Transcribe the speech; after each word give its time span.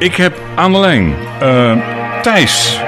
ik 0.00 0.16
heb 0.16 0.38
aan 0.54 0.72
de 0.72 0.78
lijn 0.78 1.14
uh, 1.42 1.76
Thijs. 2.22 2.82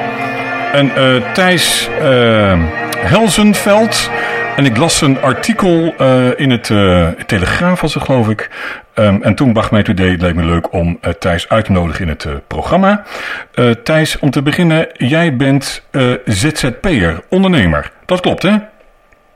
En 0.72 0.86
uh, 0.86 1.32
Thijs 1.32 1.88
uh, 2.00 2.62
Helzenveld. 2.96 4.10
En 4.56 4.64
ik 4.64 4.76
las 4.76 5.00
een 5.00 5.20
artikel 5.20 5.94
in 6.36 6.50
het 6.50 6.66
Telegraaf, 7.26 7.80
was 7.80 7.94
het 7.94 8.02
geloof 8.02 8.28
ik. 8.28 8.50
Um, 8.94 9.22
en 9.22 9.34
toen 9.34 9.52
bracht 9.52 9.70
mij 9.70 9.80
het 9.80 9.88
idee, 9.88 10.10
het 10.10 10.20
leek 10.20 10.34
me 10.34 10.44
leuk 10.44 10.72
om 10.72 11.00
Thijs 11.18 11.48
uit 11.48 11.64
te 11.64 11.72
nodigen 11.72 12.02
in 12.02 12.08
het 12.08 12.26
programma. 12.46 13.02
Thijs, 13.82 14.18
om 14.18 14.30
te 14.30 14.42
beginnen, 14.42 14.88
jij 14.92 15.36
bent 15.36 15.86
ZZP'er, 16.24 17.22
ondernemer. 17.28 17.90
Dat 18.06 18.20
klopt, 18.20 18.42
hè? 18.42 18.56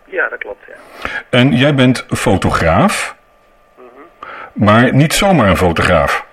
Ja, 0.04 0.29
dat 0.29 0.38
klopt, 0.38 0.64
ja. 0.68 0.74
En 1.30 1.52
jij 1.52 1.74
bent 1.74 2.06
fotograaf, 2.08 3.16
mm 3.79 3.84
-hmm. 3.95 4.64
maar 4.64 4.95
niet 4.95 5.14
zomaar 5.14 5.48
een 5.48 5.56
fotograaf. 5.56 6.25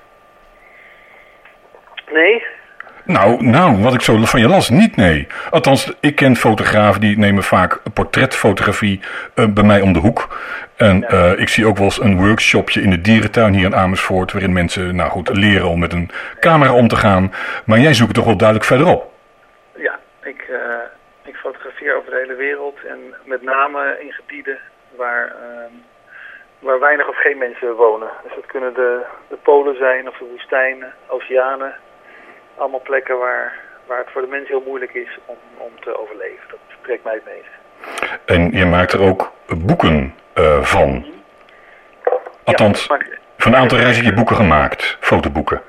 Nee. 2.14 2.46
Nou, 3.06 3.44
nou, 3.44 3.82
wat 3.82 3.94
ik 3.94 4.02
zo 4.02 4.18
van 4.18 4.40
je 4.40 4.48
las, 4.48 4.70
niet 4.70 4.96
nee. 4.96 5.28
Althans, 5.50 5.94
ik 6.00 6.16
ken 6.16 6.36
fotografen 6.36 7.02
die 7.02 7.18
nemen 7.18 7.44
vaak 7.44 7.80
portretfotografie 7.94 9.00
uh, 9.36 9.46
bij 9.54 9.64
mij 9.64 9.82
om 9.82 9.94
de 9.94 10.00
hoek. 10.00 10.28
En 10.76 11.06
uh, 11.10 11.40
ik 11.40 11.50
zie 11.50 11.66
ook 11.66 11.78
wel 11.78 11.86
eens 11.86 12.02
een 12.02 12.18
workshopje 12.18 12.82
in 12.82 12.90
de 12.90 13.02
dierentuin 13.02 13.54
hier 13.54 13.66
in 13.66 13.76
Amersfoort... 13.76 14.32
waarin 14.32 14.54
mensen, 14.54 14.96
nou 14.96 15.10
goed, 15.10 15.38
leren 15.38 15.68
om 15.68 15.80
met 15.80 15.94
een 15.94 16.10
camera 16.40 16.74
om 16.74 16.88
te 16.88 16.96
gaan. 16.96 17.34
Maar 17.66 17.80
jij 17.80 17.94
zoekt 17.94 18.14
toch 18.14 18.26
wel 18.26 18.38
duidelijk 18.38 18.68
verderop? 18.68 19.12
Ja, 19.76 20.00
ik, 20.24 20.48
uh, 20.50 20.58
ik 21.24 21.36
fotografeer 21.36 21.96
over 21.96 22.12
de 22.12 22.18
hele 22.18 22.36
wereld. 22.36 22.78
En 22.88 23.00
met 23.26 23.42
name 23.42 23.98
in 24.00 24.12
gebieden 24.12 24.58
waar 24.96 25.32
waar 26.60 26.80
weinig 26.80 27.08
of 27.08 27.22
geen 27.22 27.38
mensen 27.38 27.76
wonen. 27.76 28.10
Dus 28.24 28.36
dat 28.36 28.46
kunnen 28.46 28.74
de, 28.74 29.02
de 29.28 29.36
polen 29.36 29.76
zijn 29.76 30.08
of 30.08 30.18
de 30.18 30.26
woestijnen, 30.26 30.94
oceanen, 31.08 31.74
allemaal 32.58 32.82
plekken 32.82 33.18
waar, 33.18 33.60
waar 33.86 33.98
het 33.98 34.12
voor 34.12 34.22
de 34.22 34.28
mens 34.28 34.48
heel 34.48 34.64
moeilijk 34.66 34.94
is 34.94 35.20
om, 35.26 35.38
om 35.58 35.72
te 35.80 36.00
overleven. 36.00 36.44
Dat 36.50 36.60
trekt 36.82 37.04
mij 37.04 37.14
het 37.14 37.26
meest. 37.26 37.52
En 38.26 38.52
je 38.52 38.66
maakt 38.66 38.92
er 38.92 39.02
ook 39.02 39.32
boeken 39.58 40.16
uh, 40.36 40.64
van? 40.64 41.06
Althans, 42.44 42.86
ja, 42.88 42.98
van 43.38 43.54
een 43.54 43.60
aantal 43.60 43.78
reizen 43.78 44.04
je 44.04 44.14
boeken 44.14 44.36
gemaakt, 44.36 44.98
fotoboeken. 45.00 45.62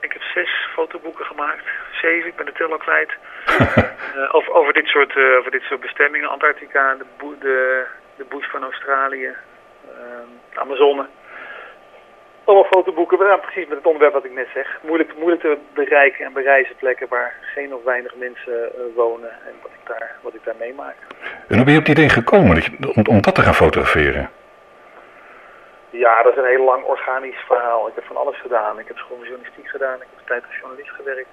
Ik 0.00 0.12
heb 0.12 0.22
zes 0.22 0.50
fotoboeken 0.74 1.24
gemaakt, 1.24 1.64
zeven, 2.02 2.28
ik 2.28 2.36
ben 2.36 2.46
de 2.46 2.52
tel 2.52 2.70
al 2.72 2.78
kwijt. 2.78 3.10
uh, 3.48 4.34
over, 4.36 4.52
over, 4.52 4.72
dit 4.72 4.86
soort, 4.86 5.16
uh, 5.16 5.38
over 5.38 5.50
dit 5.50 5.62
soort 5.62 5.80
bestemmingen, 5.80 6.28
Antarctica, 6.28 6.94
de, 6.94 7.04
de, 7.38 7.86
de 8.16 8.24
bush 8.28 8.50
van 8.50 8.62
Australië, 8.62 9.34
de 10.52 10.60
Amazone 10.60 11.06
allemaal 12.50 12.70
fotoboeken, 12.70 13.26
ja, 13.26 13.36
precies 13.36 13.66
met 13.68 13.76
het 13.76 13.86
onderwerp 13.86 14.12
wat 14.12 14.24
ik 14.24 14.32
net 14.32 14.48
zeg. 14.54 14.78
Moeilijk, 14.82 15.16
moeilijk 15.16 15.40
te 15.40 15.58
bereiken 15.74 16.24
en 16.24 16.32
bereizen 16.32 16.76
plekken 16.76 17.08
waar 17.08 17.34
geen 17.40 17.74
of 17.74 17.82
weinig 17.84 18.14
mensen 18.14 18.52
uh, 18.52 18.94
wonen 18.94 19.30
en 19.30 19.54
wat 19.62 19.70
ik 19.70 19.86
daar, 19.86 20.16
wat 20.20 20.34
ik 20.34 20.44
daar 20.44 20.54
meemaak. 20.58 20.96
En 21.48 21.56
hoe 21.56 21.64
ben 21.64 21.72
je 21.72 21.78
op 21.78 21.86
het 21.86 21.98
idee 21.98 22.08
gekomen 22.08 22.54
dat 22.54 22.64
je, 22.64 22.92
om, 22.94 23.04
om 23.06 23.20
dat 23.20 23.34
te 23.34 23.42
gaan 23.42 23.54
fotograferen? 23.54 24.30
Ja, 25.90 26.22
dat 26.22 26.32
is 26.32 26.38
een 26.38 26.54
heel 26.56 26.64
lang 26.64 26.84
organisch 26.84 27.44
verhaal. 27.46 27.88
Ik 27.88 27.94
heb 27.94 28.04
van 28.04 28.16
alles 28.16 28.40
gedaan. 28.40 28.78
Ik 28.78 28.88
heb 28.88 28.96
school 28.96 29.22
journalistiek 29.22 29.68
gedaan, 29.68 29.94
ik 29.94 30.06
heb 30.10 30.18
een 30.18 30.24
tijd 30.24 30.42
als 30.46 30.56
journalist 30.56 30.90
gewerkt. 30.90 31.28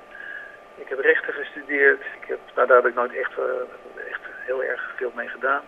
Ik 0.76 0.90
heb 0.90 1.00
rechten 1.00 1.34
gestudeerd. 1.34 2.02
Ik 2.22 2.28
heb, 2.28 2.40
nou, 2.56 2.68
daar 2.68 2.78
heb 2.78 2.86
ik 2.86 2.96
nooit 2.96 3.16
echt, 3.16 3.32
uh, 3.40 4.10
echt 4.12 4.22
heel 4.46 4.64
erg 4.64 4.94
veel 4.98 5.12
mee 5.16 5.28
gedaan. 5.28 5.62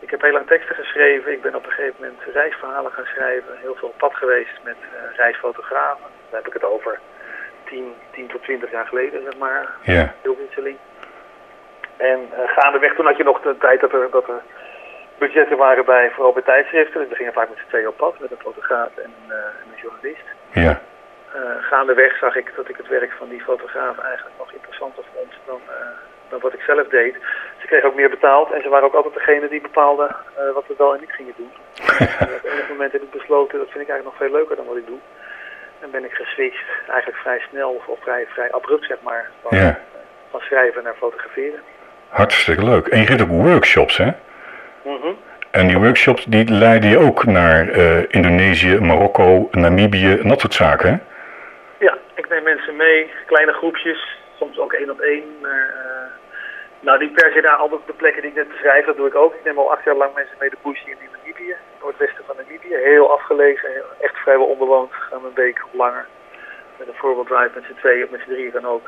Ik 0.00 0.10
heb 0.10 0.22
heel 0.22 0.32
lang 0.32 0.46
teksten 0.46 0.74
geschreven. 0.74 1.32
Ik 1.32 1.42
ben 1.42 1.54
op 1.54 1.64
een 1.64 1.72
gegeven 1.72 1.94
moment 1.98 2.20
reisverhalen 2.32 2.92
gaan 2.92 3.04
schrijven. 3.04 3.58
Heel 3.60 3.74
veel 3.74 3.88
op 3.88 3.98
pad 3.98 4.14
geweest 4.14 4.58
met 4.62 4.76
uh, 4.76 5.16
reisfotografen. 5.16 6.06
Daar 6.30 6.40
heb 6.40 6.46
ik 6.46 6.52
het 6.52 6.64
over 6.64 6.98
10, 7.64 7.94
10 8.10 8.26
tot 8.26 8.42
20 8.42 8.70
jaar 8.70 8.86
geleden, 8.86 9.22
zeg 9.22 9.36
maar. 9.36 9.66
Ja. 9.82 10.14
Heel 10.22 10.36
wisseling. 10.36 10.76
En 11.96 12.20
uh, 12.32 12.48
gaandeweg, 12.48 12.94
toen 12.94 13.06
had 13.06 13.16
je 13.16 13.24
nog 13.24 13.40
de 13.40 13.56
tijd 13.58 13.80
dat 13.80 13.92
er, 13.92 14.10
dat 14.10 14.28
er 14.28 14.42
budgetten 15.18 15.56
waren 15.56 15.84
bij, 15.84 16.10
vooral 16.10 16.32
bij 16.32 16.42
tijdschriften. 16.42 17.00
Dus 17.00 17.08
we 17.08 17.14
gingen 17.14 17.32
vaak 17.32 17.48
met 17.48 17.58
z'n 17.58 17.68
tweeën 17.68 17.88
op 17.88 17.96
pad, 17.96 18.18
met 18.18 18.30
een 18.30 18.46
fotograaf 18.46 18.96
en 18.96 19.04
een, 19.04 19.28
uh, 19.28 19.34
en 19.36 19.66
een 19.72 19.80
journalist. 19.82 20.26
Ja. 20.52 20.80
gaandeweg 21.60 22.18
zag 22.18 22.36
ik 22.36 22.52
dat 22.56 22.68
ik 22.68 22.76
het 22.76 22.88
werk 22.88 23.12
van 23.12 23.28
die 23.28 23.40
fotograaf 23.40 23.98
eigenlijk 23.98 24.36
nog 24.38 24.52
interessanter 24.52 25.04
vond 25.14 25.32
dan, 25.46 25.60
dan 26.30 26.40
wat 26.40 26.54
ik 26.54 26.60
zelf 26.60 26.88
deed. 26.88 27.14
Ze 27.60 27.66
kregen 27.66 27.88
ook 27.88 27.94
meer 27.94 28.10
betaald 28.10 28.52
en 28.52 28.62
ze 28.62 28.68
waren 28.68 28.86
ook 28.86 28.94
altijd 28.94 29.14
degene 29.14 29.48
die 29.48 29.60
bepaalden 29.60 30.08
uh, 30.08 30.54
wat 30.54 30.66
we 30.66 30.74
wel 30.78 30.94
en 30.94 31.00
niet 31.00 31.12
gingen 31.12 31.34
doen. 31.36 31.52
en 32.18 32.34
op 32.34 32.44
enig 32.44 32.68
moment 32.68 32.92
heb 32.92 33.02
ik 33.02 33.10
besloten, 33.10 33.58
dat 33.58 33.70
vind 33.70 33.84
ik 33.84 33.90
eigenlijk 33.90 34.04
nog 34.04 34.16
veel 34.16 34.38
leuker 34.38 34.56
dan 34.56 34.66
wat 34.66 34.76
ik 34.76 34.86
doe. 34.86 34.98
En 35.80 35.90
ben 35.90 36.04
ik 36.04 36.12
geswitcht, 36.12 36.68
eigenlijk 36.88 37.20
vrij 37.20 37.40
snel 37.48 37.82
of 37.86 37.98
vrij, 38.00 38.26
vrij 38.28 38.52
abrupt 38.52 38.86
zeg 38.86 38.98
maar, 39.02 39.30
van, 39.42 39.58
ja. 39.58 39.78
van 40.30 40.40
schrijven 40.40 40.82
naar 40.82 40.94
fotograferen. 40.94 41.60
Hartstikke 42.08 42.64
leuk. 42.64 42.86
En 42.86 43.00
je 43.00 43.06
geeft 43.06 43.22
ook 43.22 43.28
workshops 43.28 43.96
hè? 43.96 44.10
Mm 44.82 45.00
-hmm. 45.00 45.16
En 45.50 45.66
die 45.66 45.78
workshops 45.78 46.24
die 46.24 46.50
leiden 46.50 46.90
je 46.90 46.98
ook 46.98 47.24
naar 47.24 47.68
uh, 47.68 48.02
Indonesië, 48.08 48.78
Marokko, 48.80 49.48
Namibië 49.50 50.18
en 50.22 50.28
dat 50.28 50.40
soort 50.40 50.54
zaken 50.54 50.90
hè? 50.90 50.96
Ja, 51.84 51.98
ik 52.14 52.28
neem 52.28 52.42
mensen 52.42 52.76
mee, 52.76 53.10
kleine 53.26 53.52
groepjes, 53.52 54.18
soms 54.38 54.58
ook 54.58 54.72
één 54.72 54.90
op 54.90 55.00
één. 55.00 55.24
Uh, 55.42 55.50
nou, 56.80 56.98
niet 56.98 57.12
per 57.12 57.32
se 57.32 57.40
daar 57.40 57.56
altijd 57.56 57.80
de 57.86 57.92
plekken 57.92 58.22
die 58.22 58.30
ik 58.30 58.36
net 58.36 58.48
beschrijf, 58.48 58.84
dat 58.84 58.96
doe 58.96 59.06
ik 59.06 59.14
ook. 59.14 59.34
Ik 59.34 59.44
neem 59.44 59.58
al 59.58 59.72
acht 59.72 59.84
jaar 59.84 59.94
lang 59.94 60.14
mensen 60.14 60.36
mee 60.38 60.50
de 60.50 60.56
bush 60.62 60.84
in 60.84 60.96
Namibië, 61.16 61.56
noordwesten 61.80 62.24
van 62.24 62.36
Namibië. 62.36 62.74
Heel 62.74 63.12
afgelegen, 63.12 63.70
echt 64.00 64.16
vrijwel 64.16 64.46
onbewoond. 64.46 64.92
Gaan 64.92 65.24
een 65.24 65.34
week 65.34 65.62
langer 65.70 66.06
met 66.80 66.88
een 66.88 67.02
voorbeeld 67.02 67.26
drive 67.26 67.50
met 67.54 67.64
z'n 67.64 67.80
tweeën 67.80 68.04
of 68.04 68.10
met 68.10 68.20
z'n 68.20 68.30
drieën 68.30 68.52
dan 68.52 68.66
ook. 68.66 68.86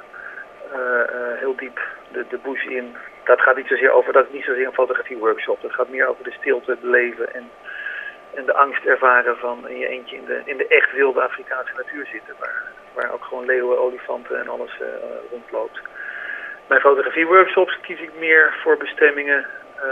Uh, 0.72 0.78
uh, 0.78 1.38
heel 1.38 1.56
diep 1.56 1.81
de, 2.12 2.25
de 2.28 2.38
bush 2.38 2.64
in. 2.64 2.97
Dat 3.25 3.41
gaat 3.41 3.56
niet 3.56 3.66
zozeer 3.66 3.92
over, 3.92 4.12
dat 4.12 4.26
is 4.26 4.32
niet 4.32 4.44
zozeer 4.44 4.66
een 4.66 4.81
fotografie-workshop. 4.82 5.62
Dat 5.62 5.72
gaat 5.72 5.88
meer 5.88 6.06
over 6.06 6.25
de 6.25 6.32
stilte, 6.32 6.70
het 6.70 6.82
leven 6.82 7.34
en, 7.34 7.50
en 8.34 8.44
de 8.44 8.54
angst 8.54 8.84
ervaren 8.84 9.36
van 9.36 9.69
in 9.69 9.78
je 9.78 9.86
eentje 9.86 10.16
in 10.16 10.25
de, 10.25 10.42
in 10.44 10.56
de 10.56 10.66
echt 10.66 10.92
wilde 10.92 11.22
Afrikaanse 11.22 11.72
natuur 11.76 12.06
zitten. 12.06 12.34
Waar, 12.38 12.62
waar 12.92 13.12
ook 13.12 13.25
gewoon 13.25 13.44
leeuwen, 13.44 13.78
olifanten 13.78 14.41
en 14.41 14.48
alles 14.48 14.78
uh, 14.81 14.86
rondloopt. 15.31 15.81
Mijn 16.72 16.84
fotografie-workshops 16.84 17.78
kies 17.80 18.00
ik 18.00 18.10
meer 18.18 18.54
voor 18.62 18.76
bestemmingen 18.76 19.46
uh, 19.76 19.82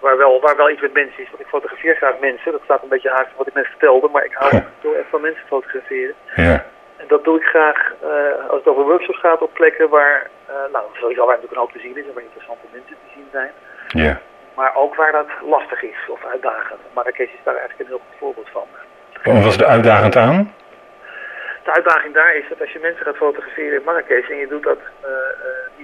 waar, 0.00 0.16
wel, 0.16 0.40
waar 0.40 0.56
wel 0.56 0.70
iets 0.70 0.80
met 0.80 0.92
mensen 0.92 1.22
is. 1.22 1.30
Want 1.30 1.40
ik 1.40 1.46
fotografeer 1.46 1.96
graag 1.96 2.18
mensen. 2.20 2.52
Dat 2.52 2.60
staat 2.64 2.82
een 2.82 2.88
beetje 2.88 3.10
haaks 3.10 3.30
wat 3.36 3.46
ik 3.46 3.54
net 3.54 3.66
vertelde. 3.66 4.08
Maar 4.08 4.24
ik 4.24 4.34
hou 4.34 4.62
heel 4.80 4.96
erg 4.96 5.06
van 5.10 5.20
mensen 5.20 5.46
fotograferen. 5.46 6.14
Ja. 6.34 6.64
En 6.96 7.06
dat 7.08 7.24
doe 7.24 7.36
ik 7.36 7.44
graag 7.44 7.92
uh, 8.04 8.48
als 8.48 8.58
het 8.58 8.66
over 8.66 8.84
workshops 8.84 9.20
gaat 9.20 9.42
op 9.42 9.54
plekken 9.54 9.88
waar, 9.88 10.30
uh, 10.48 10.54
nou 10.72 10.84
sowieso 10.92 11.26
waar 11.26 11.34
natuurlijk 11.34 11.52
een 11.52 11.66
hoop 11.66 11.72
te 11.72 11.78
zien 11.78 11.96
is 11.96 12.06
en 12.06 12.14
waar 12.14 12.22
interessante 12.22 12.66
mensen 12.72 12.96
te 13.02 13.12
zien 13.14 13.28
zijn. 13.32 13.50
Ja. 13.88 14.20
Maar 14.54 14.74
ook 14.74 14.94
waar 14.94 15.12
dat 15.12 15.28
lastig 15.42 15.82
is 15.82 16.00
of 16.08 16.24
uitdagend. 16.24 16.80
Marrakesh 16.92 17.32
is 17.32 17.44
daar 17.44 17.56
eigenlijk 17.56 17.80
een 17.80 17.94
heel 17.94 18.04
goed 18.06 18.18
voorbeeld 18.18 18.48
van. 18.52 18.66
Wat 19.34 19.44
was 19.44 19.58
er 19.58 19.66
uitdagend 19.66 20.16
aan? 20.16 20.54
De 21.64 21.72
uitdaging 21.72 22.14
daar 22.14 22.34
is 22.34 22.48
dat 22.48 22.60
als 22.60 22.72
je 22.72 22.78
mensen 22.78 23.04
gaat 23.04 23.16
fotograferen 23.16 23.78
in 23.78 23.84
Marrakesh 23.84 24.28
en 24.28 24.36
je 24.36 24.46
doet 24.46 24.62
dat 24.62 24.78
uh, 24.78 25.08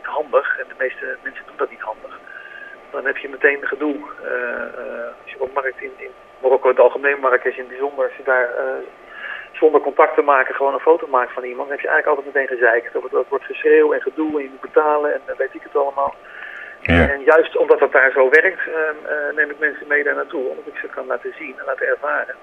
niet 0.03 0.15
handig, 0.15 0.59
en 0.59 0.65
de 0.69 0.75
meeste 0.79 1.17
mensen 1.23 1.45
doen 1.47 1.57
dat 1.57 1.71
niet 1.71 1.81
handig, 1.81 2.19
dan 2.91 3.07
heb 3.07 3.17
je 3.17 3.29
meteen 3.29 3.67
gedoe. 3.67 3.97
Uh, 3.97 5.23
als 5.23 5.33
je 5.33 5.41
op 5.41 5.55
markt 5.55 5.81
in, 5.81 5.93
in 5.97 6.11
Marokko 6.39 6.69
het 6.69 6.81
algemeen, 6.81 7.21
Marrakesh 7.21 7.57
in 7.57 7.65
het 7.67 7.69
bijzonder, 7.69 8.05
als 8.05 8.17
je 8.17 8.23
daar 8.23 8.49
zonder 9.53 9.81
contact 9.81 10.15
te 10.15 10.23
maken 10.23 10.55
gewoon 10.55 10.75
een 10.75 10.89
foto 10.91 11.07
maakt 11.07 11.33
van 11.33 11.45
iemand, 11.45 11.69
dan 11.69 11.77
heb 11.77 11.81
je 11.81 11.89
eigenlijk 11.89 12.19
altijd 12.19 12.35
meteen 12.35 12.57
gezeikt. 12.57 12.93
Dat, 13.11 13.29
wordt 13.29 13.45
geschreeuw 13.45 13.93
en 13.93 14.03
gedoe 14.03 14.37
en 14.37 14.43
je 14.43 14.51
moet 14.51 14.61
betalen 14.61 15.15
en 15.15 15.21
dan 15.27 15.37
weet 15.37 15.55
ik 15.55 15.63
het 15.63 15.77
allemaal. 15.77 16.15
Ja. 16.81 17.09
En 17.09 17.23
juist 17.25 17.57
omdat 17.57 17.79
dat 17.79 17.93
daar 17.93 18.11
zo 18.11 18.31
werkt, 18.31 18.61
neem 19.35 19.51
ik 19.51 19.59
mensen 19.59 19.87
mee 19.87 20.03
daar 20.03 20.15
naartoe, 20.15 20.49
omdat 20.49 20.67
ik 20.67 20.77
ze 20.81 20.87
kan 20.87 21.07
laten 21.07 21.35
zien 21.39 21.55
en 21.59 21.65
laten 21.65 21.87
ervaren. 21.87 22.35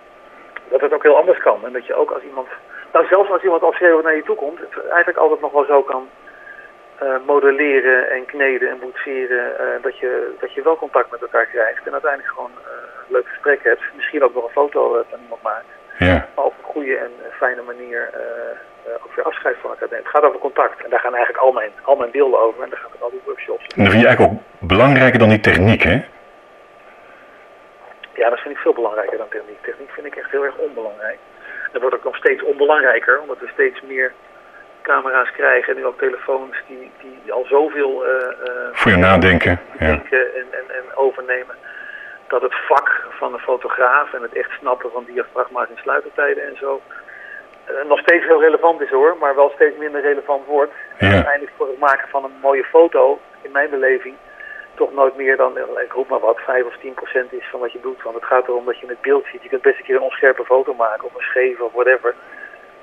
Dat 0.70 0.82
het 0.82 0.94
ook 0.94 1.04
heel 1.04 1.18
anders 1.18 1.40
kan 1.40 1.66
en 1.66 1.74
dat 1.74 1.86
je 1.86 1.94
ook 1.94 2.12
als 2.12 2.24
iemand 2.24 2.48
nou, 2.94 3.06
zelfs 3.08 3.30
als 3.30 3.44
iemand 3.44 3.62
al 3.62 3.72
schreeuwend 3.72 4.06
naar 4.06 4.16
je 4.16 4.24
toe 4.24 4.36
komt, 4.36 4.60
het 4.60 4.88
eigenlijk 4.88 5.18
altijd 5.18 5.42
nog 5.42 5.52
wel 5.52 5.66
zo 5.66 5.84
kan 5.84 6.10
modelleren 7.26 8.10
en 8.10 8.26
kneden 8.26 8.70
en 8.70 8.80
boetseren, 8.80 9.52
uh, 9.60 9.84
dat, 9.84 9.98
je, 9.98 10.36
dat 10.40 10.54
je 10.54 10.62
wel 10.62 10.78
contact 10.78 11.12
met 11.12 11.22
elkaar 11.22 11.46
krijgt 11.46 11.86
en 11.86 11.92
uiteindelijk 11.92 12.34
gewoon 12.34 12.52
een 12.52 13.14
leuk 13.14 13.28
gesprek 13.28 13.64
hebt. 13.64 13.82
Misschien 13.96 14.24
ook 14.24 14.34
nog 14.34 14.44
een 14.44 14.50
foto 14.62 15.06
van 15.10 15.20
iemand 15.22 15.42
maakt. 15.42 15.66
Ja. 15.98 16.28
Maar 16.36 16.46
op 16.46 16.54
een 16.58 16.74
goede 16.74 16.98
en 16.98 17.12
fijne 17.32 17.62
manier 17.62 18.10
ook 19.04 19.16
weer 19.16 19.26
afscheid 19.26 19.56
van 19.62 19.70
elkaar 19.70 19.88
neemt. 19.92 20.04
Het 20.04 20.14
gaat 20.16 20.24
over 20.24 20.40
contact 20.40 20.84
en 20.84 20.90
daar 20.90 21.00
gaan 21.00 21.16
eigenlijk 21.16 21.44
al 21.46 21.52
mijn, 21.52 21.72
al 21.82 21.96
mijn 21.96 22.12
beelden 22.12 22.40
over 22.40 22.64
en 22.64 22.70
daar 22.70 22.80
gaan 22.80 22.92
al 23.00 23.10
die 23.10 23.22
workshops. 23.26 23.66
En 23.76 23.84
dat 23.84 23.92
vind 23.92 24.02
je 24.02 24.08
eigenlijk 24.08 24.34
ook 24.34 24.68
belangrijker 24.70 25.20
dan 25.20 25.30
die 25.30 25.40
techniek, 25.40 25.82
hè? 25.82 26.06
Ja, 28.14 28.30
dat 28.30 28.40
vind 28.40 28.56
ik 28.56 28.62
veel 28.62 28.74
belangrijker 28.74 29.18
dan 29.18 29.30
techniek. 29.30 29.62
Techniek 29.62 29.92
vind 29.92 30.06
ik 30.06 30.16
echt 30.16 30.32
heel 30.32 30.44
erg 30.44 30.58
onbelangrijk. 30.58 31.18
Dat 31.72 31.82
wordt 31.82 31.96
ook 31.96 32.04
nog 32.04 32.16
steeds 32.16 32.44
onbelangrijker, 32.44 33.20
omdat 33.20 33.40
we 33.40 33.48
steeds 33.48 33.82
meer 33.82 34.14
camera's 34.82 35.32
krijgen 35.32 35.74
en 35.74 35.80
nu 35.80 35.86
ook 35.86 35.98
telefoons 35.98 36.56
die, 36.68 36.92
die 37.02 37.32
al 37.32 37.46
zoveel 37.46 38.06
uh, 38.06 38.12
uh, 38.12 38.52
voor 38.72 38.92
je 38.92 38.98
nadenken 38.98 39.60
denken 39.78 40.18
ja. 40.18 40.24
en, 40.40 40.48
en, 40.52 40.76
en 40.76 40.96
overnemen. 40.96 41.56
Dat 42.28 42.42
het 42.42 42.56
vak 42.68 43.08
van 43.10 43.32
de 43.32 43.40
fotograaf 43.40 44.14
en 44.14 44.22
het 44.22 44.34
echt 44.34 44.52
snappen 44.60 44.92
van 44.92 45.04
diafragma's 45.08 45.70
en 45.70 45.82
sluitertijden 45.82 46.48
en 46.48 46.58
zo 46.58 46.82
eh, 47.70 47.86
nog 47.88 48.00
steeds 48.00 48.26
heel 48.26 48.42
relevant 48.42 48.82
is 48.82 48.90
hoor, 48.90 49.18
maar 49.20 49.36
wel 49.36 49.52
steeds 49.56 49.78
minder 49.78 50.02
relevant 50.02 50.46
wordt. 50.46 50.74
En 50.98 51.12
uiteindelijk 51.12 51.56
voor 51.58 51.68
het 51.68 51.80
maken 51.80 52.10
van 52.10 52.24
een 52.24 52.40
mooie 52.42 52.64
foto, 52.64 53.20
in 53.42 53.52
mijn 53.52 53.70
beleving, 53.70 54.16
toch 54.74 54.94
nooit 54.94 55.16
meer 55.16 55.38
dan, 55.38 55.58
eh, 55.58 55.84
ik 55.84 55.92
roep 55.92 56.10
maar 56.10 56.20
wat, 56.20 56.40
5 56.40 56.66
of 56.66 56.78
10 56.78 56.94
procent 56.94 57.34
is 57.34 57.48
van 57.52 57.60
wat 57.60 57.72
je 57.72 57.80
doet. 57.82 58.02
Want 58.04 58.16
het 58.16 58.26
gaat 58.26 58.48
erom 58.48 58.66
dat 58.66 58.80
je 58.80 58.88
het 58.88 59.02
beeld 59.02 59.26
ziet. 59.32 59.44
Je 59.44 59.50
kunt 59.50 59.62
best 59.62 59.78
een 59.78 59.84
keer 59.84 59.96
een 59.96 60.02
onscherpe 60.12 60.46
foto 60.46 60.74
maken 60.74 61.06
of 61.06 61.16
een 61.16 61.30
scheve 61.32 61.64
of 61.64 61.74
whatever. 61.74 62.16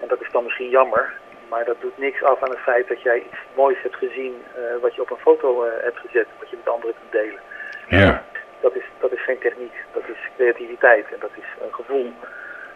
En 0.01 0.09
dat 0.09 0.21
is 0.21 0.31
dan 0.33 0.45
misschien 0.45 0.69
jammer. 0.69 1.13
Maar 1.51 1.65
dat 1.65 1.81
doet 1.81 1.99
niks 1.99 2.23
af 2.23 2.43
aan 2.43 2.51
het 2.51 2.59
feit 2.59 2.89
dat 2.89 3.03
jij 3.03 3.17
iets 3.17 3.41
moois 3.55 3.77
hebt 3.83 3.97
gezien 3.97 4.35
eh, 4.55 4.61
wat 4.81 4.95
je 4.95 5.01
op 5.01 5.11
een 5.11 5.27
foto 5.29 5.65
eh, 5.65 5.71
hebt 5.83 5.99
gezet. 5.99 6.27
Wat 6.39 6.51
je 6.51 6.57
met 6.57 6.75
anderen 6.75 6.97
kunt 7.01 7.13
delen. 7.13 7.41
Ja. 7.89 8.23
Dat 8.61 8.75
is, 8.75 8.83
dat 9.01 9.13
is 9.13 9.23
geen 9.25 9.39
techniek, 9.39 9.75
dat 9.93 10.03
is 10.09 10.17
creativiteit 10.37 11.07
en 11.13 11.21
dat 11.21 11.31
is 11.35 11.45
een 11.63 11.75
gevoel. 11.75 12.13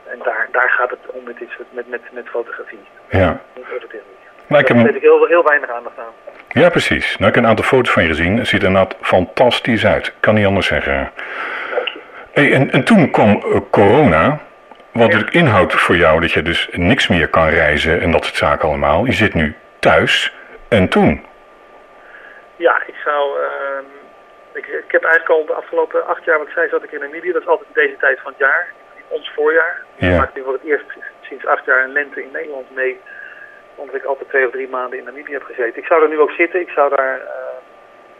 En 0.06 0.18
daar, 0.22 0.48
daar 0.52 0.70
gaat 0.70 0.90
het 0.90 0.98
om 1.06 1.24
met, 1.24 1.38
dit 1.38 1.48
soort, 1.50 1.68
met, 1.70 1.88
met, 1.88 2.00
met 2.12 2.28
fotografie. 2.28 2.84
Ja. 3.10 3.40
Niet 3.56 3.64
over 3.64 3.80
techniek. 3.80 4.04
Nou, 4.46 4.62
ik 4.62 4.68
Daar 4.68 4.76
heb, 4.76 4.86
zet 4.86 4.94
ik 4.96 5.02
heel, 5.02 5.26
heel 5.26 5.44
weinig 5.44 5.70
aandacht 5.70 5.98
aan. 5.98 6.12
ja, 6.48 6.68
precies. 6.68 7.16
Nou, 7.16 7.28
ik 7.28 7.34
heb 7.34 7.44
een 7.44 7.50
aantal 7.50 7.64
foto's 7.64 7.92
van 7.92 8.02
je 8.02 8.08
gezien. 8.08 8.36
Het 8.38 8.46
ziet 8.48 8.60
er 8.62 8.66
inderdaad 8.66 8.96
fantastisch 9.00 9.86
uit. 9.86 10.12
Kan 10.20 10.34
niet 10.34 10.46
anders 10.46 10.66
zeggen. 10.66 11.10
Dank 11.74 11.88
je. 11.88 11.98
Hey, 12.30 12.52
en, 12.52 12.70
en 12.70 12.84
toen 12.84 13.10
kwam 13.10 13.28
eh, 13.28 13.60
corona. 13.70 14.40
Wat 14.92 15.02
natuurlijk 15.02 15.34
inhoudt 15.34 15.74
voor 15.74 15.96
jou 15.96 16.20
dat 16.20 16.32
je 16.32 16.42
dus 16.42 16.68
niks 16.72 17.08
meer 17.08 17.28
kan 17.28 17.48
reizen 17.48 18.00
en 18.00 18.10
dat 18.10 18.24
soort 18.24 18.36
zaken 18.36 18.68
allemaal. 18.68 19.04
Je 19.04 19.12
zit 19.12 19.34
nu 19.34 19.54
thuis. 19.78 20.34
En 20.68 20.88
toen? 20.88 21.24
Ja, 22.56 22.82
ik 22.86 22.94
zou. 23.04 23.38
ehm, 23.40 23.84
ik, 24.52 24.66
ik 24.66 24.92
heb 24.92 25.02
eigenlijk 25.04 25.40
al 25.40 25.46
de 25.46 25.52
afgelopen 25.52 26.06
acht 26.06 26.24
jaar, 26.24 26.38
wat 26.38 26.46
ik 26.46 26.52
zei, 26.52 26.68
zat 26.68 26.84
ik 26.84 26.92
in 26.92 27.00
Namibië. 27.00 27.32
Dat 27.32 27.42
is 27.42 27.48
altijd 27.48 27.68
deze 27.72 27.96
tijd 27.96 28.20
van 28.20 28.30
het 28.30 28.40
jaar. 28.40 28.66
Ons 29.08 29.30
voorjaar. 29.34 29.82
Ja. 29.96 30.10
Ik 30.12 30.18
maak 30.18 30.34
nu 30.34 30.42
voor 30.42 30.52
het 30.52 30.64
eerst 30.64 30.84
sinds 31.20 31.46
acht 31.46 31.64
jaar 31.64 31.84
een 31.84 31.92
lente 31.92 32.22
in 32.22 32.30
Nederland 32.32 32.74
mee. 32.74 33.00
Omdat 33.74 33.94
ik 33.94 34.04
altijd 34.04 34.28
twee 34.28 34.46
of 34.46 34.52
drie 34.52 34.68
maanden 34.68 34.98
in 34.98 35.04
Namibië 35.04 35.32
heb 35.32 35.42
gezeten. 35.42 35.82
Ik 35.82 35.86
zou 35.86 36.02
er 36.02 36.08
nu 36.08 36.20
ook 36.20 36.30
zitten. 36.30 36.60
Ik 36.60 36.68
zou 36.68 36.96
daar 36.96 37.20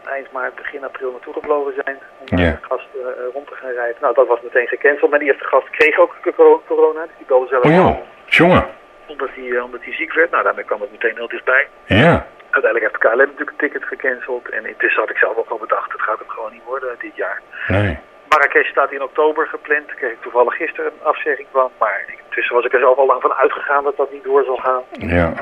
eind 0.07 0.31
maart, 0.31 0.55
begin 0.55 0.83
april 0.83 1.11
naartoe 1.11 1.33
gevlogen 1.33 1.73
zijn. 1.83 1.99
Om 2.31 2.37
Ja. 2.37 2.57
gasten 2.61 2.99
eh, 3.17 3.23
rond 3.33 3.47
te 3.47 3.55
gaan 3.55 3.71
rijden. 3.71 3.95
Nou, 4.01 4.13
dat 4.13 4.27
was 4.27 4.41
meteen 4.41 4.67
gecanceld. 4.67 5.09
Mijn 5.09 5.21
eerste 5.21 5.43
gast 5.43 5.69
kreeg 5.69 5.97
ook 5.99 6.15
coro- 6.35 6.61
corona. 6.67 7.01
Dus 7.01 7.17
die 7.17 7.25
belde 7.25 7.47
zelf 7.47 7.65
Oh 7.65 7.71
joh, 7.75 7.97
jongen. 8.25 8.65
Omdat 9.07 9.29
hij, 9.35 9.51
eh, 9.55 9.63
omdat 9.63 9.83
hij 9.83 9.93
ziek 9.93 10.13
werd. 10.13 10.31
Nou, 10.31 10.43
daarmee 10.43 10.63
kwam 10.65 10.81
het 10.81 10.91
meteen 10.91 11.15
heel 11.15 11.27
dichtbij. 11.27 11.67
Ja. 11.85 12.25
Uiteindelijk 12.49 12.91
heeft 12.91 12.97
KLM 13.13 13.17
natuurlijk 13.17 13.49
een 13.51 13.57
ticket 13.69 13.83
gecanceld. 13.83 14.49
En 14.49 14.65
intussen 14.65 15.01
had 15.01 15.09
ik 15.09 15.17
zelf 15.17 15.37
ook 15.37 15.49
al 15.49 15.57
bedacht, 15.57 15.91
het 15.91 16.01
gaat 16.01 16.19
hem 16.19 16.29
gewoon 16.29 16.51
niet 16.51 16.63
worden 16.65 16.95
dit 16.99 17.15
jaar. 17.15 17.41
Nee. 17.67 17.97
Marrakesh 18.29 18.69
staat 18.69 18.91
in 18.91 19.01
oktober 19.03 19.47
gepland. 19.47 19.87
Daar 19.87 19.95
kreeg 19.95 20.11
ik 20.11 20.21
toevallig 20.21 20.55
gisteren 20.55 20.91
een 20.91 21.05
afzegging 21.07 21.47
van. 21.51 21.71
Maar 21.77 22.05
intussen 22.23 22.55
was 22.55 22.65
ik 22.65 22.73
er 22.73 22.79
zelf 22.79 22.97
al 22.97 23.05
lang 23.05 23.21
van 23.21 23.33
uitgegaan 23.33 23.83
dat 23.83 23.97
dat 23.97 24.11
niet 24.11 24.23
door 24.23 24.43
zal 24.43 24.55
gaan. 24.57 24.81
Ja. 24.91 25.33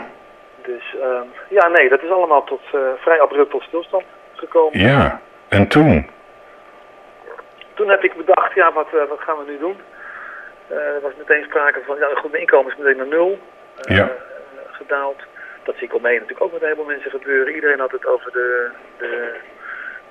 Dus 0.61 0.95
ehm, 1.01 1.25
ja, 1.50 1.67
nee, 1.67 1.89
dat 1.89 2.03
is 2.03 2.09
allemaal 2.11 2.44
tot, 2.44 2.61
eh, 2.71 2.79
vrij 3.00 3.21
abrupt 3.21 3.51
tot 3.51 3.63
stilstand 3.63 4.03
gekomen. 4.39 4.80
Ja. 4.80 5.21
En 5.47 5.68
toen? 5.68 6.09
Toen 7.74 7.89
heb 7.89 8.03
ik 8.03 8.13
bedacht, 8.18 8.53
ja, 8.53 8.74
wat, 8.74 8.88
eh, 8.94 9.09
wat 9.09 9.19
gaan 9.21 9.38
we 9.38 9.51
nu 9.51 9.57
doen? 9.57 9.77
Eh, 10.68 10.77
er 10.77 11.01
was 11.01 11.12
meteen 11.18 11.44
sprake 11.44 11.80
van, 11.86 11.97
ja, 11.97 12.07
goed, 12.15 12.31
mijn 12.31 12.41
inkomen 12.44 12.71
is 12.71 12.77
meteen 12.77 12.97
naar 12.97 13.07
nul 13.07 13.39
eh, 13.81 13.95
Ja. 13.97 14.12
gedaald. 14.71 15.21
Dat 15.63 15.75
zie 15.77 15.88
ik 15.88 15.94
om 15.94 16.01
me 16.01 16.07
heen 16.07 16.19
natuurlijk 16.19 16.45
ook 16.45 16.51
met 16.51 16.62
een 16.62 16.68
heleboel 16.68 16.94
mensen 16.94 17.12
gebeuren. 17.12 17.53
Iedereen 17.56 17.80
had 17.80 17.91
het 17.91 18.06
over 18.06 18.31
de, 18.31 18.69
de, 18.97 19.33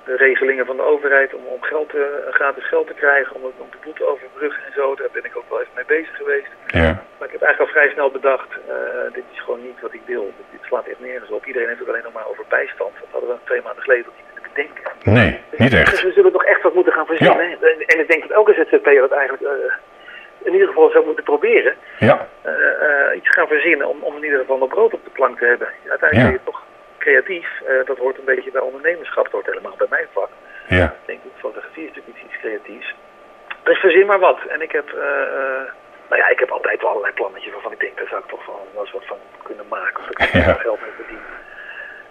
de 0.05 0.15
regelingen 0.15 0.65
van 0.65 0.75
de 0.75 0.83
overheid 0.83 1.33
om, 1.33 1.45
om 1.45 1.61
geld 1.61 1.89
te, 1.89 2.27
gratis 2.31 2.67
geld 2.67 2.87
te 2.87 2.93
krijgen, 2.93 3.35
om, 3.35 3.41
om 3.43 3.67
de 3.71 3.77
boete 3.83 4.05
overbruggen 4.05 4.65
en 4.65 4.71
zo. 4.75 4.95
Daar 4.95 5.07
ben 5.11 5.25
ik 5.25 5.37
ook 5.37 5.49
wel 5.49 5.59
even 5.59 5.71
mee 5.75 5.85
bezig 5.85 6.15
geweest. 6.15 6.47
Ja. 6.67 7.03
Maar 7.19 7.27
ik 7.27 7.33
heb 7.33 7.41
eigenlijk 7.43 7.59
al 7.59 7.81
vrij 7.81 7.89
snel 7.93 8.11
bedacht, 8.11 8.47
eh, 8.67 9.13
dit 9.13 9.23
is 9.33 9.39
gewoon 9.39 9.61
niet 9.61 9.81
wat 9.81 9.93
ik 9.93 10.01
wil. 10.05 10.31
Dit 10.51 10.59
slaat 10.63 10.85
echt 10.87 10.99
nergens 10.99 11.29
op. 11.29 11.45
Iedereen 11.45 11.67
heeft 11.67 11.79
het 11.79 11.89
alleen 11.89 12.03
nog 12.03 12.13
maar 12.13 12.27
over 12.27 12.43
bijstand. 12.49 12.93
Dat 12.99 13.07
hadden 13.11 13.29
we 13.29 13.35
twee 13.43 13.61
maanden 13.61 13.83
geleden 13.83 14.05
niet 14.17 14.25
kunnen 14.33 14.49
bedenken. 14.53 14.91
Nee, 15.17 15.39
niet 15.57 15.71
Dus 15.71 15.79
echt. 15.79 16.01
we 16.01 16.11
zullen 16.11 16.31
toch 16.31 16.45
echt 16.45 16.61
wat 16.61 16.73
moeten 16.73 16.93
gaan 16.93 17.05
verzinnen. 17.05 17.39
En, 17.49 17.57
en 17.85 17.99
ik 17.99 18.07
denk 18.09 18.21
dat 18.21 18.31
elke 18.31 18.53
ZZP'er 18.53 18.99
dat 19.01 19.11
eigenlijk 19.11 19.43
eh, 19.43 19.73
in 20.43 20.53
ieder 20.53 20.67
geval 20.67 20.89
zou 20.89 21.05
moeten 21.05 21.23
proberen. 21.23 21.73
Ja. 21.99 22.27
eh, 22.41 23.15
iets 23.15 23.29
gaan 23.29 23.47
verzinnen 23.47 23.87
om, 23.87 24.01
om 24.01 24.15
in 24.15 24.23
ieder 24.23 24.39
geval 24.39 24.57
nog 24.57 24.69
brood 24.69 24.93
op 24.93 25.03
de 25.03 25.09
plank 25.09 25.37
te 25.39 25.45
hebben. 25.45 25.67
Uiteindelijk 25.89 26.13
Ja. 26.13 26.23
ben 26.23 26.41
je 26.45 26.51
toch 26.51 26.63
creatief. 26.97 27.47
Dat 27.85 27.97
hoort 27.97 28.17
een 28.17 28.25
beetje 28.33 28.51
bij 28.51 28.61
ondernemerschap. 28.61 29.23
Dat 29.23 29.33
hoort 29.33 29.45
helemaal 29.45 29.75
bij 29.77 29.87
mijn 29.89 30.07
vak. 30.13 30.29
Ja. 30.67 30.83
Ik 30.85 31.05
denk 31.05 31.19
dat 31.23 31.31
fotografie 31.39 31.83
is 31.83 31.89
natuurlijk 31.89 32.17
iets, 32.17 32.25
iets 32.25 32.39
creatiefs. 32.41 32.95
Dus 33.63 33.79
verzin 33.79 34.05
maar 34.05 34.19
wat. 34.19 34.39
En 34.47 34.61
ik 34.61 34.71
heb, 34.71 34.89
nou 36.09 36.21
ja, 36.21 36.27
ik 36.27 36.39
heb 36.39 36.51
altijd 36.51 36.81
wel 36.81 36.89
allerlei 36.89 37.13
plannetjes 37.13 37.53
waarvan 37.53 37.71
ik 37.71 37.79
denk, 37.79 37.97
daar 37.97 38.07
zou 38.07 38.21
ik 38.21 38.29
toch 38.29 38.45
wel, 38.45 38.67
eens 38.79 38.91
wat 38.91 39.05
van 39.05 39.17
kunnen 39.43 39.67
maken. 39.67 40.03
Of 40.03 40.09
daar 40.09 40.27
ik 40.27 40.33
Ja. 40.33 40.45
wel 40.45 40.55
geld 40.55 40.81
mee 40.81 40.91
verdienen. 40.95 41.25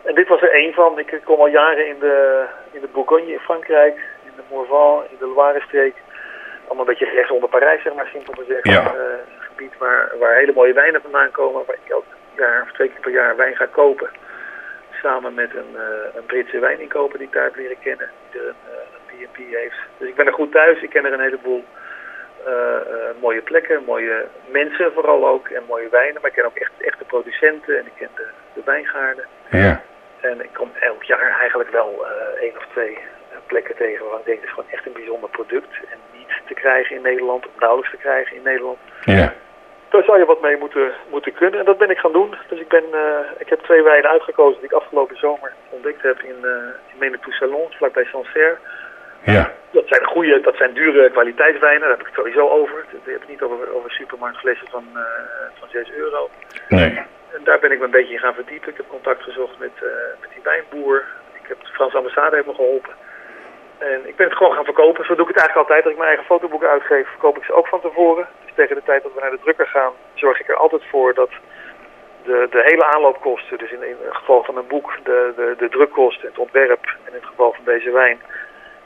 En 0.04 0.14
dit 0.14 0.28
was 0.28 0.42
er 0.42 0.52
één 0.52 0.72
van. 0.74 0.98
Ik 0.98 1.20
kom 1.24 1.40
al 1.40 1.46
jaren 1.46 1.86
in 1.88 1.98
de, 1.98 2.44
in 2.70 2.80
de 2.80 2.88
Bourgogne 2.92 3.32
in 3.32 3.38
Frankrijk, 3.38 3.96
in 4.24 4.32
de 4.36 4.42
Morvan, 4.50 5.02
in 5.10 5.16
de 5.18 5.26
Loire-streek. 5.26 5.94
Allemaal 6.66 6.86
een 6.88 6.94
beetje 6.98 7.14
rechts 7.14 7.30
onder 7.30 7.48
Parijs, 7.48 7.82
zeg 7.82 7.94
maar, 7.94 8.08
simpel 8.12 8.32
gezegd. 8.32 8.66
Ja. 8.66 8.94
Eh, 8.94 9.00
een 9.00 9.42
gebied 9.50 9.78
waar, 9.78 10.12
waar 10.18 10.34
hele 10.34 10.52
mooie 10.52 10.72
wijnen 10.72 11.02
vandaan 11.02 11.30
komen, 11.30 11.64
waar 11.66 11.76
ik 11.84 11.90
elk 11.90 12.04
jaar 12.36 12.62
of 12.62 12.72
twee 12.72 12.88
keer 12.88 13.00
per 13.00 13.10
jaar 13.10 13.36
wijn 13.36 13.56
ga 13.56 13.66
kopen. 13.66 14.10
Samen 15.02 15.34
met 15.34 15.54
een, 15.54 15.76
eh, 15.76 16.14
een 16.16 16.26
Britse 16.26 16.58
wijninkoper 16.58 17.18
die 17.18 17.26
ik 17.26 17.32
daar 17.32 17.44
heb 17.44 17.56
leren 17.56 17.78
kennen, 17.82 18.10
die 18.30 18.40
er 18.40 18.46
een, 18.46 18.54
eh, 18.72 19.16
een 19.18 19.28
B&B 19.28 19.36
heeft. 19.54 19.76
Dus 19.98 20.08
ik 20.08 20.14
ben 20.14 20.26
er 20.26 20.32
goed 20.32 20.52
thuis. 20.52 20.82
Ik 20.82 20.90
ken 20.90 21.04
er 21.04 21.12
een 21.12 21.20
heleboel 21.20 21.64
eh, 21.64 21.74
eh, 21.74 21.87
mooie 23.20 23.42
plekken, 23.42 23.84
mooie 23.84 24.26
mensen 24.46 24.92
vooral 24.92 25.28
ook 25.28 25.48
en 25.48 25.62
mooie 25.68 25.88
wijnen. 25.88 26.20
Maar 26.20 26.30
ik 26.30 26.36
ken 26.36 26.44
ook 26.44 26.56
echt 26.56 26.72
echte 26.78 27.04
producenten 27.04 27.78
en 27.78 27.86
ik 27.86 27.92
ken 27.96 28.08
de, 28.14 28.26
de 28.54 28.60
wijngaarden. 28.64 29.24
Ja. 29.50 29.82
En 30.20 30.40
ik 30.40 30.52
kom 30.52 30.70
elk 30.80 31.02
jaar 31.02 31.38
eigenlijk 31.40 31.70
wel 31.70 32.06
eh 32.06 32.42
één 32.42 32.56
of 32.56 32.66
twee 32.70 32.94
eh, 32.94 33.36
plekken 33.46 33.76
tegen 33.76 34.00
waarvan 34.00 34.18
ik 34.18 34.24
denk, 34.26 34.38
het 34.40 34.48
is 34.48 34.54
gewoon 34.54 34.70
echt 34.70 34.86
een 34.86 34.92
bijzonder 34.92 35.30
product. 35.30 35.72
En 35.90 35.98
niet 36.18 36.32
te 36.46 36.54
krijgen 36.54 36.96
in 36.96 37.02
Nederland, 37.02 37.46
of 37.46 37.52
nauwelijks 37.58 37.90
te 37.90 37.96
krijgen 37.96 38.36
in 38.36 38.42
Nederland. 38.42 38.78
Ja. 39.04 39.34
Daar 39.88 40.04
zou 40.04 40.18
je 40.18 40.24
wat 40.24 40.40
mee 40.40 40.56
moeten, 40.56 40.92
moeten 41.10 41.34
kunnen. 41.34 41.58
En 41.60 41.64
dat 41.64 41.78
ben 41.78 41.90
ik 41.90 41.98
gaan 41.98 42.12
doen. 42.12 42.34
Dus 42.48 42.60
ik, 42.60 42.68
ben, 42.68 42.84
eh, 42.92 43.30
ik 43.38 43.48
heb 43.48 43.60
twee 43.60 43.82
wijnen 43.82 44.10
uitgekozen 44.10 44.60
die 44.60 44.70
ik 44.70 44.76
afgelopen 44.76 45.16
zomer 45.16 45.52
ontdekt 45.70 46.02
heb 46.02 46.20
in, 46.20 46.36
uh, 46.42 46.50
in 46.92 46.98
Menetou 46.98 47.32
Salon, 47.32 47.66
vlakbij 47.70 48.04
Sancerre. 48.04 48.56
Ja. 49.24 49.52
Dat 49.70 49.84
zijn 49.86 50.04
goede, 50.04 50.40
dat 50.40 50.56
zijn 50.56 50.72
dure 50.72 51.10
kwaliteitswijnen, 51.10 51.80
daar 51.80 51.90
heb 51.90 52.00
ik 52.00 52.06
het 52.06 52.14
sowieso 52.14 52.48
over. 52.48 52.78
Ik 52.78 53.00
heb 53.04 53.20
het 53.20 53.28
niet 53.28 53.42
over, 53.42 53.74
over 53.74 53.90
supermarktflessen 53.90 54.68
van, 54.70 54.84
uh, 54.94 55.02
van 55.58 55.68
6 55.68 55.90
euro. 55.90 56.30
Nee. 56.68 57.02
En 57.34 57.44
daar 57.44 57.58
ben 57.58 57.72
ik 57.72 57.78
me 57.78 57.84
een 57.84 57.90
beetje 57.90 58.12
in 58.12 58.18
gaan 58.18 58.34
verdiepen. 58.34 58.68
Ik 58.70 58.76
heb 58.76 58.88
contact 58.88 59.22
gezocht 59.22 59.58
met, 59.58 59.70
uh, 59.82 59.90
met 60.20 60.30
die 60.34 60.42
wijnboer. 60.42 61.04
Ik 61.42 61.48
heb 61.48 61.60
de 61.60 61.72
Franse 61.72 61.96
ambassade 61.96 62.34
heeft 62.34 62.46
me 62.46 62.54
geholpen. 62.54 62.92
En 63.78 64.00
ik 64.08 64.16
ben 64.16 64.26
het 64.28 64.36
gewoon 64.36 64.52
gaan 64.52 64.64
verkopen. 64.64 65.04
Zo 65.04 65.14
doe 65.14 65.28
ik 65.28 65.34
het 65.34 65.38
eigenlijk 65.38 65.68
altijd. 65.68 65.84
Als 65.84 65.92
ik 65.92 65.98
mijn 65.98 66.14
eigen 66.14 66.26
fotoboeken 66.26 66.68
uitgeef, 66.68 67.08
verkoop 67.08 67.36
ik 67.36 67.44
ze 67.44 67.52
ook 67.52 67.68
van 67.68 67.80
tevoren. 67.80 68.26
Dus 68.44 68.54
tegen 68.54 68.76
de 68.76 68.82
tijd 68.82 69.02
dat 69.02 69.14
we 69.14 69.20
naar 69.20 69.30
de 69.30 69.42
drukker 69.42 69.66
gaan, 69.66 69.92
zorg 70.14 70.40
ik 70.40 70.48
er 70.48 70.56
altijd 70.56 70.82
voor 70.90 71.14
dat 71.14 71.30
de, 72.24 72.46
de 72.50 72.62
hele 72.64 72.84
aanloopkosten, 72.84 73.58
dus 73.58 73.70
in, 73.70 73.82
in 73.82 73.96
het 74.04 74.16
geval 74.16 74.44
van 74.44 74.56
een 74.56 74.66
boek, 74.66 74.98
de, 75.04 75.32
de, 75.36 75.54
de 75.58 75.68
drukkosten, 75.68 76.28
het 76.28 76.38
ontwerp 76.38 76.84
en 77.04 77.12
in 77.12 77.20
het 77.20 77.24
geval 77.24 77.52
van 77.52 77.64
deze 77.64 77.90
wijn, 77.90 78.18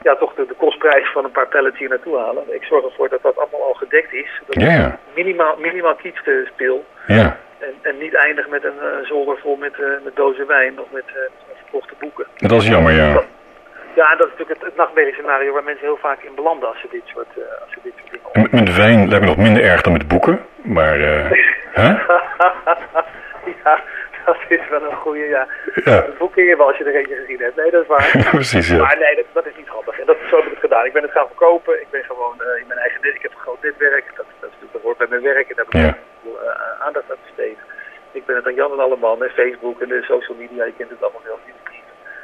ja, 0.03 0.15
toch 0.15 0.33
de, 0.35 0.45
de 0.47 0.53
kostprijs 0.53 1.11
van 1.11 1.23
een 1.23 1.31
paar 1.31 1.47
pallets 1.47 1.77
hier 1.77 1.89
naartoe 1.89 2.17
halen. 2.17 2.43
Ik 2.55 2.63
zorg 2.63 2.85
ervoor 2.85 3.09
dat 3.09 3.21
dat 3.21 3.37
allemaal 3.37 3.63
al 3.63 3.73
gedekt 3.73 4.13
is. 4.13 4.41
Dat 4.45 4.61
Ja, 4.61 4.71
ja. 4.71 4.99
minimaal, 5.15 5.55
minimaal 5.57 5.95
kietste 5.95 6.49
speel. 6.53 6.85
Ja. 7.07 7.37
En, 7.59 7.73
en 7.81 7.97
niet 7.97 8.13
eindig 8.13 8.49
met 8.49 8.63
een 8.63 8.79
uh, 8.83 9.07
zolder 9.07 9.37
vol 9.37 9.55
met, 9.55 9.73
uh, 9.79 9.87
met 10.03 10.15
dozen 10.15 10.47
wijn 10.47 10.79
of 10.79 10.87
met, 10.91 11.03
uh, 11.07 11.15
verkochte 11.61 11.93
boeken. 11.99 12.25
Dat 12.35 12.61
is 12.61 12.67
jammer, 12.67 12.93
ja. 12.93 13.23
Ja, 13.95 14.15
dat 14.15 14.27
is 14.27 14.31
natuurlijk 14.31 14.59
het, 14.59 14.63
het 14.67 14.75
nachtmerriescenario 14.75 15.53
waar 15.53 15.63
mensen 15.63 15.85
heel 15.85 15.97
vaak 15.97 16.21
in 16.21 16.35
belanden 16.35 16.67
als 16.69 16.79
ze 16.79 16.87
dit 16.91 17.01
soort, 17.05 17.27
als 17.61 17.73
ze 17.73 17.79
dit 17.83 17.93
soort 17.97 18.11
dingen 18.11 18.49
Met, 18.51 18.51
met 18.51 18.75
wijn 18.75 19.07
lijkt 19.07 19.23
me 19.23 19.29
nog 19.29 19.37
minder 19.37 19.63
erg 19.63 19.81
dan 19.81 19.93
met 19.93 20.07
boeken. 20.07 20.45
Maar, 20.61 20.97
hè? 21.79 21.89
ja, 23.63 23.81
dat 24.25 24.37
is 24.47 24.69
wel 24.69 24.83
een 24.83 24.95
goede, 24.95 25.47
ja. 25.85 26.05
boeken 26.17 26.43
je 26.43 26.55
wel 26.55 26.67
als 26.67 26.77
je 26.77 26.83
er 26.83 26.95
eentje 26.95 27.15
gezien 27.15 27.39
hebt. 27.39 27.55
Nee, 27.55 27.71
dat 27.71 27.81
is 27.81 27.87
waar. 27.87 28.25
Precies, 28.31 28.69
ja. 28.69 28.77
Maar 28.77 28.97
nee, 28.99 29.15
dat, 29.15 29.25
dat, 29.33 29.45
is 29.45 29.57
niet 29.57 29.67
handig. 29.67 29.99
En 29.99 30.05
dat, 30.05 30.17
zo 30.29 30.35
heb 30.35 30.45
ik 30.45 30.61
het 30.61 30.62
gedaan. 30.73 30.87
Ik 30.89 30.93
ben 30.93 31.07
het 31.07 31.17
gaan 31.17 31.33
verkopen. 31.33 31.81
Ik 31.81 31.89
ben 31.89 32.03
gewoon 32.03 32.35
uh, 32.39 32.61
in 32.61 32.67
mijn 32.67 32.79
eigen 32.79 33.01
net. 33.01 33.15
Ik 33.15 33.21
heb 33.21 33.31
een 33.31 33.45
groot 33.47 33.61
netwerk. 33.61 34.05
Dat, 34.15 34.25
dat, 34.39 34.51
dat 34.71 34.81
hoort 34.81 34.97
bij 34.97 35.07
mijn 35.09 35.21
werk. 35.21 35.49
En 35.49 35.55
daar 35.55 35.65
heb 35.65 35.73
ik 35.73 35.81
ja. 35.81 35.97
veel 36.21 36.37
uh, 36.43 36.85
aandacht 36.85 37.11
aan 37.11 37.25
besteed. 37.25 37.57
Ik 38.11 38.25
ben 38.25 38.35
het 38.35 38.45
aan 38.45 38.59
Jan 38.61 38.71
en 38.71 38.79
allemaal 38.79 39.23
en 39.23 39.29
Facebook 39.29 39.81
en 39.81 39.87
de 39.87 40.01
social 40.01 40.37
media. 40.37 40.65
Je 40.65 40.77
kent 40.77 40.89
het 40.89 41.03
allemaal 41.03 41.21
wel. 41.25 41.39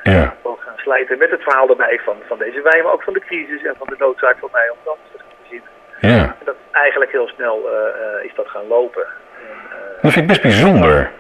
Ja. 0.04 0.36
Gewoon 0.42 0.58
gaan 0.60 0.78
slijten 0.78 1.18
met 1.18 1.32
het 1.32 1.42
verhaal 1.42 1.70
erbij 1.70 2.00
van, 2.04 2.18
van 2.28 2.38
deze 2.38 2.62
wijn, 2.62 2.84
maar 2.84 2.94
ook 2.94 3.04
van 3.04 3.14
de 3.14 3.20
crisis 3.20 3.64
en 3.64 3.76
van 3.78 3.88
de 3.88 3.96
noodzaak 3.98 4.38
van 4.40 4.50
mij 4.52 4.70
om 4.70 4.78
anders 4.86 5.10
te 5.12 5.18
gaan 5.18 5.50
zien. 5.50 5.64
Ja. 6.00 6.24
En 6.40 6.46
dat 6.46 6.56
eigenlijk 6.72 7.12
heel 7.12 7.28
snel 7.28 7.58
uh, 7.66 8.26
is 8.26 8.36
dat 8.36 8.48
gaan 8.48 8.68
lopen. 8.68 9.04
En, 9.04 9.56
dat 10.02 10.12
vind 10.12 10.24
ik 10.24 10.28
best 10.28 10.42
bijzonder. 10.42 11.12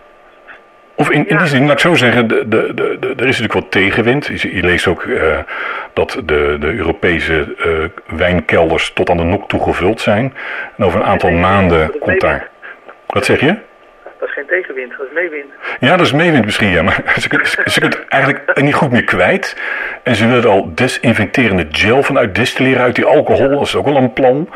Of 1.00 1.10
in, 1.10 1.28
in 1.28 1.38
die 1.38 1.48
zin, 1.48 1.62
laat 1.62 1.72
ik 1.72 1.80
zo 1.80 1.96
zeggen, 1.96 2.28
de, 2.28 2.48
de, 2.48 2.74
de, 2.74 3.00
er 3.00 3.28
is 3.28 3.40
natuurlijk 3.40 3.54
wat 3.54 3.72
tegenwind. 3.72 4.26
Je, 4.26 4.62
leest 4.62 4.88
ook 4.88 5.04
uh, 5.04 5.38
dat 5.94 6.22
de, 6.26 6.58
de 6.60 6.74
Europese 6.74 7.56
uh, 7.58 8.18
wijnkelders 8.18 8.92
tot 8.94 9.10
aan 9.10 9.18
de 9.18 9.24
nok 9.24 9.50
toe 9.50 9.64
gevuld 9.64 10.02
zijn. 10.02 10.34
En 10.78 10.86
over 10.86 11.00
een 11.00 11.06
aantal 11.06 11.32
maanden 11.32 12.00
komt 12.00 12.22
daar. 12.22 12.50
Wat 13.06 13.26
zeg 13.26 13.40
je? 13.40 13.56
Dat 14.20 14.28
is 14.28 14.34
geen 14.34 14.46
tegenwind, 14.46 14.92
dat 14.98 15.08
is 15.08 15.14
meewind. 15.14 15.52
Ja, 15.80 15.98
dat 15.98 16.06
is 16.06 16.12
meewind 16.12 16.46
misschien, 16.46 16.70
ja. 16.70 16.82
Maar 16.82 17.04
ze 17.24 17.28
kunt, 17.28 17.48
ze, 17.48 17.80
kunt 17.80 18.08
eigenlijk 18.08 18.62
niet 18.62 18.74
goed 18.74 18.92
meer 18.92 19.04
kwijt. 19.04 19.62
En 20.04 20.16
ze 20.16 20.28
willen 20.28 20.50
al 20.50 20.76
desinfecterende 20.76 21.68
gel 21.72 22.04
vanuit 22.04 22.36
distilleren 22.36 22.84
uit 22.84 22.96
die 22.96 23.06
alcohol. 23.06 23.50
Dat 23.50 23.62
is 23.62 23.76
ook 23.76 23.86
wel 23.86 23.96
een 23.96 24.14
plan. 24.14 24.50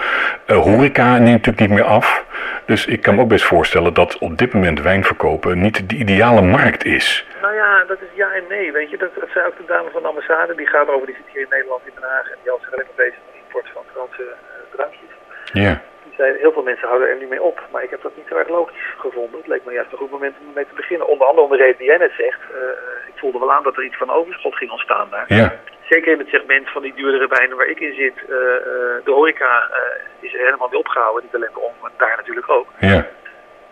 Eh 0.46 0.58
horeca 0.58 1.12
neemt 1.12 1.46
natuurlijk 1.46 1.60
niet 1.60 1.70
meer 1.70 1.84
af. 1.84 2.26
Dus 2.66 2.86
ik 2.86 3.02
kan 3.02 3.16
me 3.16 3.22
ook 3.22 3.28
best 3.28 3.46
voorstellen 3.46 3.94
dat 3.94 4.18
op 4.18 4.38
dit 4.38 4.54
moment 4.54 4.82
wijn 4.82 5.04
verkopen 5.04 5.62
niet 5.62 5.90
de 5.90 5.96
ideale 5.96 6.42
markt 6.42 6.86
is. 6.86 7.26
Nou 7.42 7.56
ja, 7.56 7.84
dat 7.88 7.98
is 8.02 8.08
ja 8.14 8.32
en 8.32 8.44
nee, 8.50 8.72
weet 8.72 8.90
je. 8.90 8.98
Dat, 8.98 9.10
dat 9.16 9.30
zei 9.34 9.46
ook 9.46 9.58
de 9.58 9.64
dame 9.68 9.90
van 9.92 10.02
de 10.02 10.08
ambassade. 10.08 10.56
Die 10.56 10.68
gaat 10.68 10.90
over, 10.90 11.06
die 11.06 11.16
zit 11.16 11.34
hier 11.34 11.42
in 11.42 11.48
Nederland, 11.50 11.82
in 11.86 11.92
Den 11.96 12.10
Haag. 12.10 12.26
En 12.32 12.38
die 12.42 12.50
houdt 12.50 12.64
zich 12.64 12.74
alleen 12.74 12.86
maar 12.86 13.06
bezig 13.06 13.20
met 13.26 13.42
import 13.44 13.68
van 13.74 13.84
Franse 13.94 14.24
eh, 14.24 14.76
drankjes. 14.76 15.12
Ja, 15.52 15.82
Heel 16.24 16.52
veel 16.52 16.64
mensen 16.64 16.88
houden 16.88 17.10
er 17.10 17.18
nu 17.18 17.28
mee 17.28 17.42
op. 17.42 17.62
Maar 17.72 17.84
ik 17.84 17.90
heb 17.90 18.02
dat 18.02 18.16
niet 18.16 18.26
zo 18.30 18.36
erg 18.36 18.48
logisch 18.50 18.94
gevonden. 18.98 19.38
Het 19.40 19.48
leek 19.48 19.66
me 19.66 19.74
juist 19.74 19.92
een 19.92 19.98
goed 19.98 20.12
moment 20.12 20.36
om 20.40 20.48
ermee 20.48 20.68
te 20.68 20.76
beginnen. 20.76 21.08
Onder 21.08 21.28
andere 21.28 21.46
om 21.46 21.52
de 21.52 21.58
reden 21.64 21.78
die 21.78 21.88
jij 21.88 21.98
net 21.98 22.12
zegt. 22.18 22.40
Eh, 22.52 23.08
ik 23.08 23.20
voelde 23.20 23.40
wel 23.40 23.52
aan 23.54 23.64
dat 23.64 23.78
er 23.78 23.84
iets 23.84 23.98
van 23.98 24.10
overschot 24.12 24.56
ging 24.56 24.72
ontstaan 24.72 25.08
daar. 25.10 25.26
ja, 25.28 25.54
Zeker 25.90 26.12
in 26.12 26.20
het 26.20 26.28
segment 26.28 26.70
van 26.70 26.82
die 26.82 26.94
duurdere 26.94 27.28
wijnen 27.28 27.58
waar 27.58 27.68
ik 27.68 27.80
in 27.80 27.94
zit. 27.94 28.14
eh, 28.30 28.56
eh, 28.56 29.04
de 29.04 29.12
horeca 29.12 29.70
is 30.20 30.34
er 30.34 30.40
helemaal 30.40 30.68
mee 30.70 30.80
opgehouden. 30.80 31.24
Niet 31.24 31.36
alleen 31.36 31.56
ons, 31.56 31.74
maar 31.82 31.92
daar 31.98 32.16
natuurlijk 32.18 32.50
ook. 32.50 32.68
ja, 32.80 33.08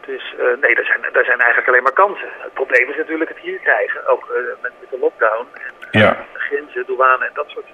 Dus 0.06 0.36
nee, 0.62 0.76
daar 0.76 0.86
zijn, 0.86 1.02
daar 1.12 1.24
zijn 1.26 1.40
eigenlijk 1.40 1.68
alleen 1.68 1.84
maar 1.84 1.94
kansen. 2.04 2.30
Het 2.38 2.54
probleem 2.54 2.90
is 2.90 2.96
natuurlijk 2.98 3.30
het 3.30 3.38
hier 3.40 3.60
krijgen. 3.60 4.08
Ook 4.08 4.28
met, 4.62 4.72
met 4.80 4.90
de 4.90 4.98
lockdown. 5.00 5.46
En, 5.54 6.00
Ja. 6.00 6.26
de 6.34 6.40
grenzen, 6.40 6.86
douane 6.86 7.26
en 7.26 7.32
dat 7.34 7.50
soort 7.50 7.66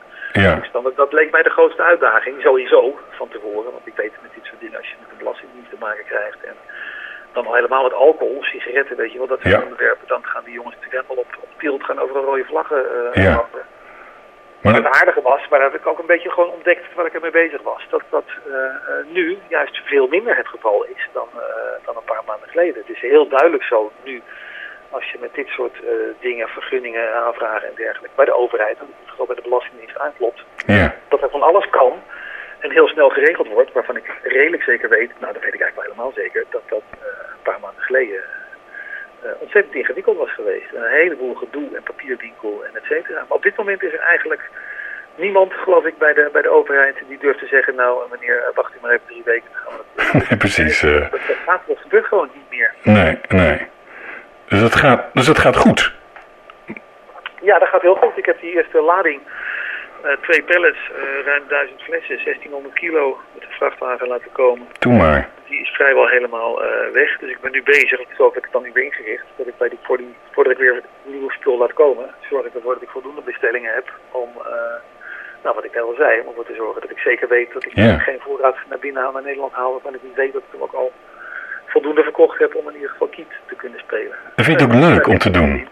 ja, 0.41 0.55
toestanden. 0.55 0.93
Dat 0.95 1.13
leek 1.13 1.31
mij 1.31 1.43
de 1.43 1.49
grootste 1.49 1.83
uitdaging. 1.83 2.41
Sowieso 2.41 2.99
van 3.09 3.27
tevoren. 3.27 3.71
Want 3.71 3.87
ik 3.87 3.95
weet 3.95 4.11
met 4.21 4.33
dit 4.33 4.45
soort 4.45 4.59
dingen 4.59 4.77
als 4.77 4.87
je 4.89 4.95
met 4.99 5.09
de 5.09 5.15
belastingdienst 5.23 5.69
te 5.69 5.75
maken 5.79 6.05
krijgt. 6.05 6.43
En 6.43 6.55
dan 7.33 7.45
al 7.47 7.53
helemaal 7.55 7.83
met 7.83 7.93
alcohol, 7.93 8.43
sigaretten, 8.43 8.97
weet 8.97 9.11
je 9.11 9.17
wel. 9.17 9.27
Dat 9.27 9.41
soort 9.41 9.53
Ja. 9.53 9.61
onderwerpen. 9.61 10.07
Dan 10.07 10.25
gaan 10.25 10.43
die 10.43 10.53
jongens 10.53 10.75
natuurlijk 10.75 11.01
helemaal 11.03 11.23
op, 11.23 11.37
op 11.43 11.59
tilt 11.59 11.83
gaan 11.83 11.99
over 11.99 12.21
rode 12.21 12.45
vlaggen. 12.45 13.13
eh 13.13 13.23
Ja. 13.23 13.35
wapperen. 13.35 13.65
Maar 14.61 14.73
dat- 14.73 14.83
het 14.83 14.93
aardige 15.01 15.21
was, 15.21 15.47
maar 15.49 15.59
dat 15.59 15.71
heb 15.71 15.81
ik 15.81 15.87
ook 15.87 15.99
een 15.99 16.05
beetje 16.13 16.29
gewoon 16.31 16.49
ontdekt 16.49 16.85
terwijl 16.85 17.07
ik 17.07 17.13
ermee 17.13 17.31
bezig 17.31 17.61
was, 17.61 17.85
dat 17.89 18.01
dat 18.09 18.23
eh, 18.47 18.53
eh, 18.65 19.05
nu 19.07 19.37
juist 19.47 19.77
veel 19.85 20.07
minder 20.07 20.37
het 20.37 20.47
geval 20.47 20.83
is 20.85 21.07
dan, 21.13 21.27
dan 21.85 21.95
een 21.95 22.03
paar 22.03 22.21
maanden 22.25 22.49
geleden. 22.49 22.81
Het 22.85 22.95
is 22.95 23.01
heel 23.01 23.27
duidelijk 23.27 23.63
zo 23.63 23.91
nu, 24.03 24.21
als 24.89 25.11
je 25.11 25.17
met 25.19 25.33
dit 25.33 25.47
soort 25.47 25.73
eh, 25.83 25.91
dingen, 26.19 26.47
vergunningen, 26.47 27.15
aanvragen 27.15 27.67
en 27.67 27.75
dergelijke, 27.75 28.15
bij 28.15 28.25
de 28.25 28.37
overheid, 28.37 28.77
en 28.79 28.87
vooral 29.05 29.25
bij 29.25 29.35
de 29.35 29.41
Belastingdienst 29.41 29.99
aanklopt, 29.99 30.43
ja, 30.65 30.95
dat 31.07 31.21
er 31.21 31.29
van 31.29 31.41
alles 31.41 31.69
kan 31.69 32.01
en 32.59 32.71
heel 32.71 32.87
snel 32.87 33.09
geregeld 33.09 33.47
wordt, 33.47 33.73
waarvan 33.73 33.97
ik 33.97 34.11
redelijk 34.23 34.63
zeker 34.63 34.89
weet, 34.89 35.11
nou 35.19 35.33
dat 35.33 35.43
weet 35.43 35.53
ik 35.53 35.61
eigenlijk 35.61 35.75
wel 35.75 35.83
helemaal 35.83 36.11
zeker, 36.23 36.45
dat 36.49 36.61
dat 36.69 36.83
eh, 36.91 37.07
een 37.33 37.43
paar 37.43 37.59
maanden 37.59 37.83
geleden 37.83 38.23
eh, 39.21 39.29
ontzettend 39.39 39.75
ingewikkeld 39.75 40.17
was 40.17 40.33
geweest. 40.33 40.73
Een 40.73 40.91
heleboel 40.91 41.35
gedoe 41.35 41.75
en 41.75 41.83
papierwinkel 41.83 42.65
en 42.65 42.75
et 42.75 42.83
cetera. 42.83 43.19
Maar 43.27 43.37
op 43.37 43.43
dit 43.43 43.57
moment 43.57 43.83
is 43.83 43.93
er 43.93 43.99
eigenlijk 43.99 44.49
niemand, 45.15 45.53
geloof 45.53 45.85
ik, 45.85 45.97
bij 45.97 46.13
de, 46.13 46.29
bij 46.31 46.41
de 46.41 46.49
overheid 46.49 46.95
die 47.07 47.17
durft 47.17 47.39
te 47.39 47.47
zeggen, 47.47 47.75
nou 47.75 48.09
meneer, 48.11 48.51
wacht 48.53 48.73
u 48.75 48.77
maar 48.81 48.91
even 48.91 49.07
drie 49.07 49.23
weken. 49.25 49.49
Dan 49.53 49.61
gaan 49.61 49.77
we 49.77 50.13
dat, 50.13 50.13
nee, 50.29 50.37
precies. 50.37 50.79
dat, 50.81 51.11
dat, 51.11 51.37
gaat, 51.45 51.61
dat 51.67 51.77
gebeurt 51.77 52.05
gewoon 52.05 52.29
niet 52.33 52.49
meer. 52.49 52.73
nee, 52.83 53.19
nee. 53.27 53.67
Dus 54.47 54.61
dat 54.61 54.75
gaat, 54.75 55.03
dus 55.13 55.25
dat 55.25 55.39
gaat 55.39 55.55
goed. 55.55 55.93
Ja, 57.41 57.59
dat 57.59 57.67
gaat 57.67 57.81
heel 57.81 57.95
goed. 57.95 58.17
Ik 58.17 58.25
heb 58.25 58.41
die 58.41 58.55
eerste 58.55 58.81
lading, 58.81 59.21
eh, 60.01 60.11
twee 60.21 60.43
pallets, 60.43 60.79
eh, 60.91 61.25
ruim 61.25 61.43
1000 61.47 61.81
flessen, 61.81 62.17
1600 62.17 62.73
kilo 62.73 63.19
met 63.33 63.41
de 63.41 63.55
vrachtwagen 63.55 64.07
laten 64.07 64.31
komen. 64.31 64.67
Doe 64.79 64.93
maar. 64.93 65.29
Die 65.49 65.61
is 65.61 65.69
vrijwel 65.69 66.07
helemaal 66.07 66.63
eh, 66.63 66.91
weg. 66.93 67.17
Dus 67.17 67.29
ik 67.29 67.39
ben 67.41 67.51
nu 67.51 67.63
bezig, 67.63 67.99
zo 68.17 68.25
heb 68.25 68.37
ik 68.37 68.43
het 68.43 68.51
dan 68.51 68.63
nu 68.63 68.71
weer 68.73 68.83
ingericht, 68.83 69.25
dat 69.35 69.47
ik 69.47 69.57
bij 69.57 69.69
die, 69.69 69.79
voor 69.81 69.97
die, 69.97 70.15
voordat 70.31 70.53
ik 70.53 70.59
weer 70.59 70.81
nieuw 71.03 71.29
spul 71.29 71.57
laat 71.57 71.73
komen, 71.73 72.09
zorg 72.29 72.45
ik 72.45 72.53
ervoor 72.55 72.73
dat 72.73 72.81
ik 72.81 72.89
voldoende 72.89 73.21
bestellingen 73.21 73.73
heb 73.73 73.91
om, 74.11 74.29
nou 75.43 75.55
wat 75.55 75.65
ik 75.65 75.73
net 75.73 75.83
al 75.83 75.95
zei, 75.97 76.19
om 76.19 76.27
ervoor 76.27 76.45
te 76.45 76.55
zorgen 76.55 76.81
dat 76.81 76.91
ik 76.91 76.99
zeker 76.99 77.27
weet 77.27 77.53
dat 77.53 77.65
ik 77.65 77.71
geen 78.01 78.19
voorraad 78.19 78.55
naar 78.69 78.79
binnen 78.79 79.01
haal 79.01 79.11
naar 79.11 79.21
Nederland 79.23 79.53
haal, 79.53 79.71
waarvan 79.71 79.95
ik 79.95 80.03
niet 80.03 80.15
weet 80.15 80.33
dat 80.33 80.41
ik 80.41 80.51
hem 80.51 80.61
ook 80.61 80.73
al 80.73 80.91
voldoende 81.67 82.03
verkocht 82.03 82.39
heb 82.39 82.55
om 82.55 82.67
in 82.67 82.75
ieder 82.75 82.89
geval 82.89 83.07
kiet 83.07 83.31
te 83.47 83.55
kunnen 83.55 83.79
spelen. 83.79 84.15
En 84.35 84.43
vind 84.43 84.59
je 84.59 84.65
het 84.65 84.75
ook 84.75 84.81
leuk 84.81 85.07
om 85.07 85.17
te 85.17 85.31
doen? 85.31 85.67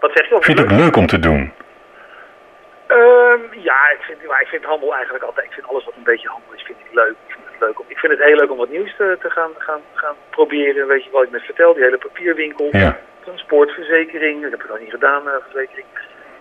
Wat 0.00 0.10
zeg 0.14 0.28
je? 0.28 0.34
Of 0.34 0.44
Vind 0.44 0.58
je 0.58 0.64
het 0.64 0.72
ook 0.72 0.78
leuk 0.78 0.96
om 0.96 1.06
te 1.06 1.18
doen? 1.18 1.52
Ehm, 2.86 3.40
ja, 3.50 3.90
ik 3.96 4.00
vind, 4.00 4.26
maar 4.26 4.40
ik 4.40 4.46
vind 4.46 4.64
handel 4.64 4.94
eigenlijk 4.94 5.24
altijd. 5.24 5.46
Ik 5.46 5.52
vind 5.52 5.66
alles 5.66 5.84
wat 5.84 5.94
een 5.96 6.10
beetje 6.12 6.28
handel 6.28 6.52
is, 6.54 6.62
vind 6.62 6.78
ik 6.78 6.94
leuk. 6.94 7.16
Ik 7.26 7.32
vind 7.34 7.44
het, 7.50 7.60
leuk 7.60 7.80
om, 7.80 7.84
ik 7.88 7.98
vind 7.98 8.12
het 8.12 8.22
heel 8.22 8.36
leuk 8.36 8.50
om 8.50 8.56
wat 8.56 8.70
nieuws 8.70 8.96
te, 8.96 9.16
te 9.20 9.30
gaan, 9.30 9.50
gaan, 9.58 9.80
gaan 9.94 10.16
proberen. 10.30 10.86
Weet 10.86 11.04
je 11.04 11.10
wat 11.10 11.24
ik 11.24 11.30
net 11.30 11.42
vertel, 11.42 11.74
die 11.74 11.82
hele 11.82 11.98
papierwinkel, 11.98 12.68
Ja, 12.70 12.98
transportverzekering, 13.24 14.42
dat 14.42 14.50
heb 14.50 14.62
ik 14.62 14.68
nog 14.68 14.78
niet 14.78 14.90
gedaan, 14.90 15.28
eh, 15.28 15.34
verzekering. 15.50 15.86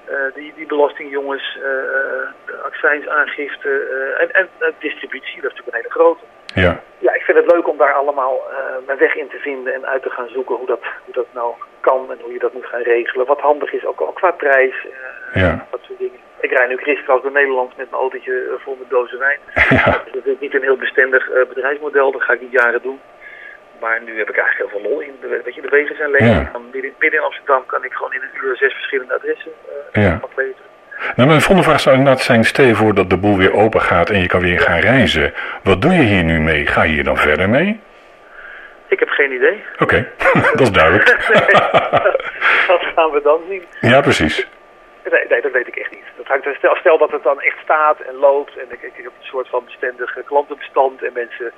Eh, 0.07 0.33
die, 0.33 0.53
die 0.55 0.65
belastingjongens, 0.65 1.57
eh 1.63 1.69
eh, 1.69 2.27
de 2.45 2.55
accijnsaangifte 2.63 3.69
en, 4.19 4.29
en 4.31 4.73
distributie, 4.79 5.41
dat 5.41 5.51
is 5.51 5.57
natuurlijk 5.57 5.67
een 5.67 5.81
hele 5.81 5.99
grote. 5.99 6.23
ja, 6.53 6.81
Ja, 6.97 7.13
ik 7.13 7.21
vind 7.21 7.37
het 7.37 7.51
leuk 7.51 7.67
om 7.67 7.77
daar 7.77 7.93
allemaal 7.93 8.41
mijn 8.85 8.97
weg 8.97 9.15
in 9.15 9.27
te 9.27 9.37
vinden 9.37 9.73
en 9.73 9.85
uit 9.85 10.03
te 10.03 10.09
gaan 10.09 10.27
zoeken 10.29 10.55
hoe 10.55 10.65
dat, 10.65 10.79
hoe 11.05 11.13
dat 11.13 11.27
nou 11.33 11.53
kan 11.79 12.11
en 12.11 12.17
hoe 12.21 12.33
je 12.33 12.39
dat 12.39 12.53
moet 12.53 12.65
gaan 12.65 12.81
regelen. 12.81 13.25
Wat 13.25 13.39
handig 13.39 13.73
is, 13.73 13.85
ook 13.85 13.99
al 13.99 14.11
qua 14.11 14.31
prijs, 14.31 14.75
ja, 15.33 15.67
dat 15.71 15.79
soort 15.83 15.99
dingen. 15.99 16.19
Ik 16.39 16.51
rij 16.51 16.67
nu 16.67 16.75
kriskras 16.75 17.21
door 17.21 17.31
Nederland 17.31 17.77
met 17.77 17.89
mijn 17.89 18.01
autootje 18.01 18.55
vol 18.57 18.75
met 18.79 18.89
dozen 18.89 19.19
wijn. 19.19 19.39
ja, 19.85 20.03
dat 20.11 20.25
is 20.25 20.39
niet 20.39 20.53
een 20.53 20.61
heel 20.61 20.77
bestendig 20.77 21.29
bedrijfsmodel, 21.47 22.11
dat 22.11 22.23
ga 22.23 22.33
ik 22.33 22.41
niet 22.41 22.51
jaren 22.61 22.81
doen. 22.81 22.99
Maar 23.79 24.01
nu 24.05 24.17
heb 24.17 24.29
ik 24.29 24.37
eigenlijk 24.37 24.71
heel 24.71 24.79
veel 24.81 24.89
lol 24.89 24.99
in. 25.01 25.11
De, 25.21 25.41
weet 25.45 25.55
je, 25.55 25.61
de 25.61 25.69
wegen 25.69 25.95
zijn 25.95 26.11
leeg. 26.11 26.21
Ja. 26.21 26.51
Midden, 26.71 26.93
midden 26.99 27.19
in 27.19 27.25
Amsterdam 27.25 27.65
kan 27.65 27.83
ik 27.83 27.93
gewoon 27.93 28.13
in 28.13 28.21
een 28.21 28.43
uur 28.43 28.55
zes 28.57 28.73
verschillende 28.73 29.13
adressen 29.13 29.51
eh 29.93 30.03
Ja. 30.03 30.19
afleveren. 30.23 30.65
Nou, 31.15 31.27
mijn 31.29 31.41
volgende 31.41 31.69
vraag 31.69 31.79
zou 31.79 31.97
inderdaad 31.97 32.21
zijn: 32.23 32.43
stel 32.43 32.65
je 32.65 32.75
voor 32.75 32.93
dat 32.93 33.09
de 33.09 33.17
boel 33.17 33.37
weer 33.37 33.53
open 33.53 33.81
gaat 33.81 34.09
en 34.09 34.21
je 34.21 34.27
kan 34.27 34.41
weer 34.41 34.59
gaan 34.59 34.79
reizen. 34.79 35.33
Wat 35.63 35.81
doe 35.81 35.93
je 35.93 36.01
hier 36.01 36.23
nu 36.23 36.39
mee? 36.39 36.65
Ga 36.65 36.83
je 36.83 36.93
hier 36.93 37.03
dan 37.03 37.17
verder 37.17 37.49
mee? 37.49 37.79
Ik 38.87 38.99
heb 38.99 39.09
geen 39.09 39.31
idee. 39.31 39.63
Oké, 39.79 40.07
dat 40.51 40.61
is 40.61 40.71
duidelijk. 40.71 41.09
Wat 42.67 42.81
gaan 42.95 43.11
we 43.11 43.19
dan 43.23 43.39
zien? 43.49 43.63
ja, 43.81 44.01
precies. 44.01 44.47
Nee, 45.11 45.25
nee, 45.27 45.41
dat 45.41 45.51
weet 45.51 45.67
ik 45.67 45.75
echt 45.75 45.91
niet. 45.91 46.03
Dat 46.17 46.27
hangt, 46.27 46.45
er- 46.45 46.55
stel, 46.55 46.75
stel 46.75 46.97
dat 46.97 47.11
het 47.11 47.23
dan 47.23 47.41
echt 47.41 47.57
staat 47.63 47.99
en 47.99 48.15
loopt 48.15 48.57
en 48.57 48.65
ik, 48.71 48.81
ik, 48.81 48.93
heb 48.95 49.05
een 49.05 49.11
soort 49.33 49.49
van 49.49 49.65
bestendig 49.65 50.17
klantenbestand 50.25 51.03
en 51.03 51.13
mensen... 51.13 51.51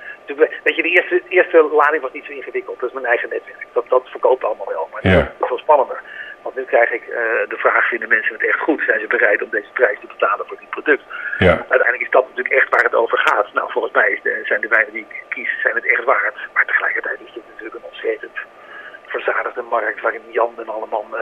Weet 0.63 0.75
je, 0.75 0.81
de 0.81 0.89
eerste, 0.89 1.21
eerste 1.27 1.63
lading 1.71 2.01
was 2.01 2.11
niet 2.11 2.25
zo 2.25 2.31
ingewikkeld. 2.31 2.79
Dat 2.79 2.89
is 2.89 2.93
mijn 2.95 3.05
eigen 3.05 3.29
netwerk. 3.29 3.65
Dat, 3.73 3.85
dat 3.89 4.09
verkoopt 4.09 4.43
allemaal 4.43 4.67
wel, 4.67 4.89
maar 4.91 5.07
Ja. 5.07 5.15
dat 5.17 5.27
is 5.39 5.47
veel 5.47 5.57
spannender. 5.57 6.01
Want 6.41 6.55
nu 6.55 6.63
krijg 6.63 6.91
ik 6.91 7.01
eh, 7.07 7.17
de 7.47 7.57
vraag, 7.57 7.87
vinden 7.87 8.09
mensen 8.09 8.33
het 8.33 8.45
echt 8.47 8.59
goed? 8.59 8.81
Zijn 8.85 8.99
ze 8.99 9.07
bereid 9.07 9.41
om 9.41 9.49
deze 9.49 9.71
prijs 9.73 9.99
te 9.99 10.07
betalen 10.07 10.45
voor 10.47 10.57
dit 10.59 10.69
product? 10.69 11.03
Ja, 11.37 11.51
Uiteindelijk 11.57 12.01
is 12.01 12.09
dat 12.09 12.27
natuurlijk 12.29 12.55
echt 12.55 12.69
waar 12.69 12.83
het 12.83 12.95
over 12.95 13.17
gaat. 13.17 13.53
Nou, 13.53 13.71
volgens 13.71 13.93
mij 13.93 14.09
is 14.11 14.21
de, 14.21 14.41
zijn 14.43 14.61
de 14.61 14.67
wijnen 14.67 14.93
die 14.93 15.05
ik 15.09 15.23
kies, 15.29 15.61
zijn 15.61 15.75
het 15.75 15.87
echt 15.87 16.03
waard. 16.03 16.37
Maar 16.53 16.65
tegelijkertijd 16.65 17.19
is 17.25 17.33
dit 17.33 17.43
natuurlijk 17.47 17.75
een 17.75 17.89
ontzettend 17.91 18.37
verzadigde 19.07 19.61
markt 19.61 20.01
waarin 20.01 20.21
Jan 20.31 20.53
en 20.57 20.69
Alleman 20.69 21.15
eh 21.15 21.21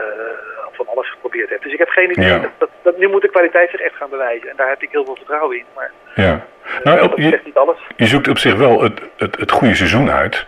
geprobeerd 1.38 1.48
heeft. 1.48 1.62
Dus 1.62 1.72
ik 1.72 1.78
heb 1.78 1.88
geen 1.88 2.10
idee. 2.10 2.28
Ja. 2.28 2.38
Dat, 2.38 2.50
dat, 2.58 2.68
dat- 2.82 2.98
nu 2.98 3.08
moet 3.08 3.22
de 3.22 3.28
kwaliteit 3.30 3.70
zich 3.70 3.80
echt 3.80 3.94
gaan 3.96 4.10
bewijzen. 4.10 4.48
En 4.50 4.56
daar 4.56 4.68
heb 4.68 4.82
ik 4.82 4.88
heel 4.90 5.04
veel 5.04 5.16
vertrouwen 5.16 5.56
in. 5.56 5.64
Maar 5.74 5.90
ja. 6.14 6.46
eh, 6.64 6.84
Nou, 6.84 6.98
dat 7.08 7.12
je, 7.16 7.28
zegt 7.28 7.44
niet 7.44 7.56
alles. 7.56 7.78
je 7.96 8.06
zoekt 8.06 8.28
op 8.28 8.38
zich 8.38 8.54
wel 8.54 8.82
het, 8.82 9.00
het, 9.16 9.36
het 9.38 9.50
goede 9.50 9.74
seizoen 9.74 10.10
uit. 10.10 10.46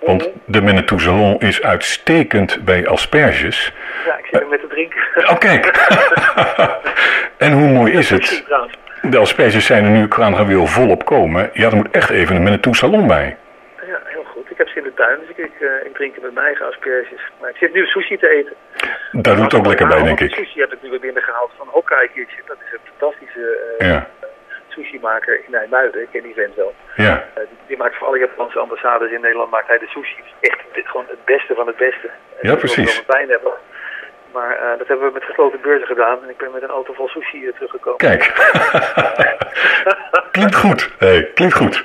Want 0.00 0.30
de 0.44 0.62
Manitou 0.62 1.00
Salon 1.00 1.38
is 1.38 1.62
uitstekend 1.62 2.64
bij 2.64 2.86
asperges. 2.86 3.72
Ja, 4.06 4.18
ik 4.18 4.24
zit 4.30 4.40
er 4.40 4.46
met 4.48 4.60
te 4.60 4.66
drinken. 4.66 4.98
Oh, 5.30 5.38
kijk. 5.38 5.66
en 7.44 7.52
hoe 7.52 7.68
mooi 7.68 7.92
is 7.92 8.10
het? 8.10 8.44
De 9.02 9.18
asperges 9.18 9.66
zijn 9.66 9.84
er 9.84 9.90
nu, 9.90 10.06
gaan 10.08 10.46
weer 10.46 10.66
volop 10.68 11.04
komen. 11.04 11.50
Ja, 11.52 11.68
er 11.70 11.76
moet 11.76 11.90
echt 11.90 12.10
even 12.10 12.36
een 12.36 12.42
Manitou 12.42 12.74
Salon 12.74 13.06
bij. 13.06 13.36
Ja, 13.86 13.98
heel 14.04 14.24
goed. 14.24 14.50
Ik 14.50 14.58
heb 14.58 14.68
ze 14.68 14.76
in 14.78 14.82
de 14.84 14.94
tuin, 14.94 15.18
dus 15.20 15.28
ik, 15.28 15.36
ik, 15.36 15.60
eh, 15.60 15.86
ik 15.86 15.94
drink 15.94 16.14
met 16.22 16.34
mijn 16.34 16.46
eigen 16.46 16.66
asperges. 16.66 17.20
Maar 17.40 17.50
ik 17.50 17.56
zit 17.56 17.72
nu 17.72 17.86
sushi 17.86 18.16
te 18.18 18.28
eten. 18.30 18.52
Daar 19.12 19.34
doet 19.36 19.44
het 19.44 19.54
ook 19.54 19.66
lekker 19.66 19.86
bij, 19.88 20.02
denk 20.02 20.20
ik. 20.20 20.34
Sushi 20.34 20.60
heb 20.60 20.72
ik 20.72 20.82
nu 20.82 20.90
weer 20.90 21.00
binnengehaald 21.00 21.50
van 21.56 21.66
Hokkai 21.70 22.08
Kitchen. 22.14 22.42
Dat 22.46 22.56
is 22.66 22.72
een 22.72 22.78
fantastische 22.98 23.74
eh 23.78 23.88
Ja, 23.88 24.06
sushi-maker 24.68 25.34
in 25.44 25.50
Nijmuiden. 25.50 26.02
Ik 26.02 26.08
ken 26.12 26.22
die 26.22 26.34
vent 26.34 26.54
wel. 26.54 26.74
ja, 26.96 27.24
Eh, 27.34 27.40
die, 27.48 27.58
die 27.66 27.76
maakt 27.76 27.96
voor 27.96 28.06
alle 28.06 28.18
Japanse 28.18 28.58
ambassades 28.58 29.10
in 29.10 29.20
Nederland 29.20 29.50
maakt 29.50 29.68
hij 29.68 29.78
de 29.78 29.86
sushi. 29.86 30.22
Echt 30.40 30.58
dit, 30.72 30.86
gewoon 30.86 31.06
het 31.08 31.24
beste 31.24 31.54
van 31.54 31.66
het 31.66 31.76
beste. 31.76 32.10
Ja, 32.40 32.48
wil 32.48 32.56
precies. 32.56 33.02
hebben. 33.06 33.52
Maar 34.32 34.50
eh, 34.56 34.78
dat 34.78 34.88
hebben 34.88 35.06
we 35.06 35.12
met 35.12 35.24
gesloten 35.24 35.58
beurzen 35.62 35.86
gedaan. 35.86 36.18
En 36.22 36.28
ik 36.30 36.36
ben 36.36 36.50
met 36.52 36.62
een 36.62 36.68
auto 36.68 36.92
vol 36.92 37.08
sushi 37.08 37.50
teruggekomen. 37.54 37.98
kijk. 37.98 38.32
klinkt 40.32 40.54
goed. 40.54 40.90
Hey, 40.98 41.30
klinkt 41.34 41.54
goed. 41.54 41.84